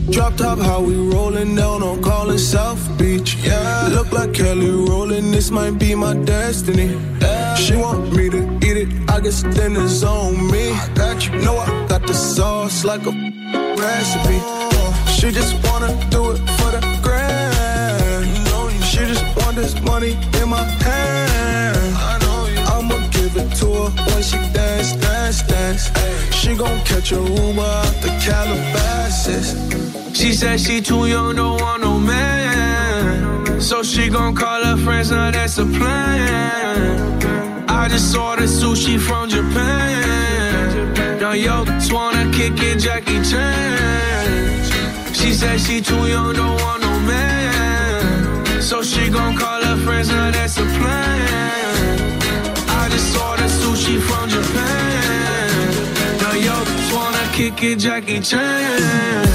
Drop 0.10 0.36
top, 0.38 0.58
how 0.58 0.82
we 0.82 0.96
rollin' 0.96 1.54
down 1.54 1.84
on 1.84 2.02
callin' 2.02 2.40
South 2.40 2.82
Beach. 2.98 3.36
Yeah, 3.44 3.90
look 3.92 4.12
like 4.12 4.34
Kelly 4.34 4.72
rollin', 4.72 5.30
this 5.30 5.52
might 5.52 5.78
be 5.78 5.94
my 5.94 6.16
destiny. 6.16 6.98
She 7.58 7.76
want 7.76 8.12
me 8.12 8.28
to 8.32 8.42
eat 8.66 8.78
it, 8.84 8.90
I 9.08 9.20
guess 9.20 9.44
it's 9.44 10.04
on 10.04 10.52
me. 10.52 10.72
I 10.72 10.90
got 10.96 11.28
you, 11.28 11.38
know 11.42 11.58
I 11.60 11.86
got 11.88 12.08
the 12.08 12.14
sauce 12.16 12.84
like 12.84 13.06
a 13.06 13.12
recipe. 13.78 14.62
She 15.22 15.32
just 15.32 15.54
wanna 15.68 15.90
do 16.10 16.32
it 16.32 16.40
for 16.58 16.72
the 16.72 16.82
grand. 17.04 18.26
She 18.84 19.06
just 19.06 19.24
want 19.38 19.56
this 19.56 19.80
money 19.82 20.18
in 20.42 20.50
my 20.50 20.64
hand. 20.64 21.96
I'ma 22.68 23.08
give 23.12 23.38
it 23.38 23.56
to 23.58 23.68
her 23.68 23.90
when 24.08 24.24
she 24.24 24.38
dance, 24.52 24.94
dance, 24.94 25.44
dance. 25.44 25.92
She 26.36 26.56
gon' 26.56 26.80
catch 26.86 27.12
a 27.12 27.18
Uber 27.18 27.62
out 27.62 27.94
the 28.02 28.10
Calabasas. 28.20 29.54
She 30.18 30.34
said 30.34 30.60
she 30.60 30.82
too 30.82 31.06
young, 31.06 31.36
don't 31.36 31.62
want 31.62 31.84
no 31.84 32.00
man. 32.00 33.62
So 33.62 33.84
she 33.84 34.10
gon' 34.10 34.34
call 34.34 34.64
her 34.64 34.78
friends, 34.78 35.12
now 35.12 35.30
that's 35.30 35.60
a 35.60 35.66
plan. 35.66 37.70
I 37.70 37.88
just 37.90 38.18
ordered 38.18 38.50
sushi 38.50 39.00
from 39.00 39.30
Japan. 39.30 41.20
Now 41.20 41.34
yo, 41.34 41.64
just 41.66 41.94
wanna 41.94 42.32
kick 42.34 42.60
it, 42.60 42.80
Jackie 42.80 43.22
Chan. 43.22 44.51
She 45.22 45.34
said 45.34 45.60
she 45.60 45.82
too 45.82 46.08
young, 46.08 46.34
don't 46.34 46.60
want 46.62 46.82
no 46.82 47.00
man. 47.02 48.60
So 48.60 48.82
she 48.82 49.08
gon' 49.08 49.38
call 49.38 49.62
her 49.62 49.78
friends, 49.86 50.10
now 50.10 50.32
that's 50.32 50.58
a 50.58 50.64
plan. 50.64 52.10
I 52.68 52.90
just 52.90 53.16
ordered 53.16 53.54
sushi 53.62 54.02
from 54.02 54.30
Japan. 54.30 55.68
Now 56.22 56.34
yo, 56.34 56.56
wanna 56.92 57.24
kick 57.34 57.62
it, 57.64 57.76
Jackie 57.78 58.20
Chan. 58.20 59.31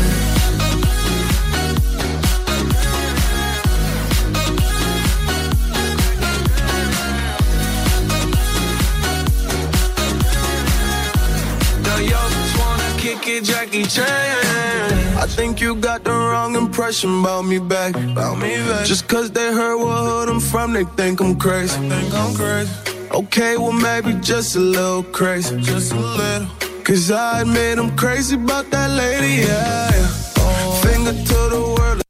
It, 13.28 13.44
Jackie 13.44 13.84
Chan. 13.84 15.16
I 15.16 15.26
think 15.26 15.60
you 15.60 15.74
got 15.76 16.04
the 16.04 16.10
wrong 16.10 16.54
impression 16.56 17.20
about 17.20 17.42
me 17.42 17.58
back. 17.58 17.94
About 17.96 18.38
me 18.38 18.56
back. 18.68 18.86
Just 18.86 19.08
cause 19.08 19.30
they 19.30 19.52
heard 19.52 19.78
what 19.78 19.98
hood 20.08 20.28
I'm 20.28 20.40
from, 20.40 20.72
they 20.72 20.84
think 20.84 21.20
I'm 21.20 21.36
crazy. 21.36 21.78
think 21.88 22.14
I'm 22.14 22.34
crazy. 22.34 22.72
Okay, 23.10 23.56
well 23.56 23.72
maybe 23.72 24.12
just 24.20 24.56
a 24.56 24.60
little 24.60 25.02
crazy. 25.02 25.60
Just 25.60 25.92
a 25.92 25.98
little. 25.98 26.48
Cause 26.84 27.10
I 27.10 27.42
admit 27.42 27.78
I'm 27.78 27.96
crazy 27.96 28.36
about 28.36 28.70
that 28.70 28.90
lady, 28.90 29.42
yeah. 29.42 29.90
yeah. 29.90 30.08
Oh. 30.38 30.80
Finger 30.84 31.12
to 31.12 31.38
the 31.54 31.74
world. 31.78 32.05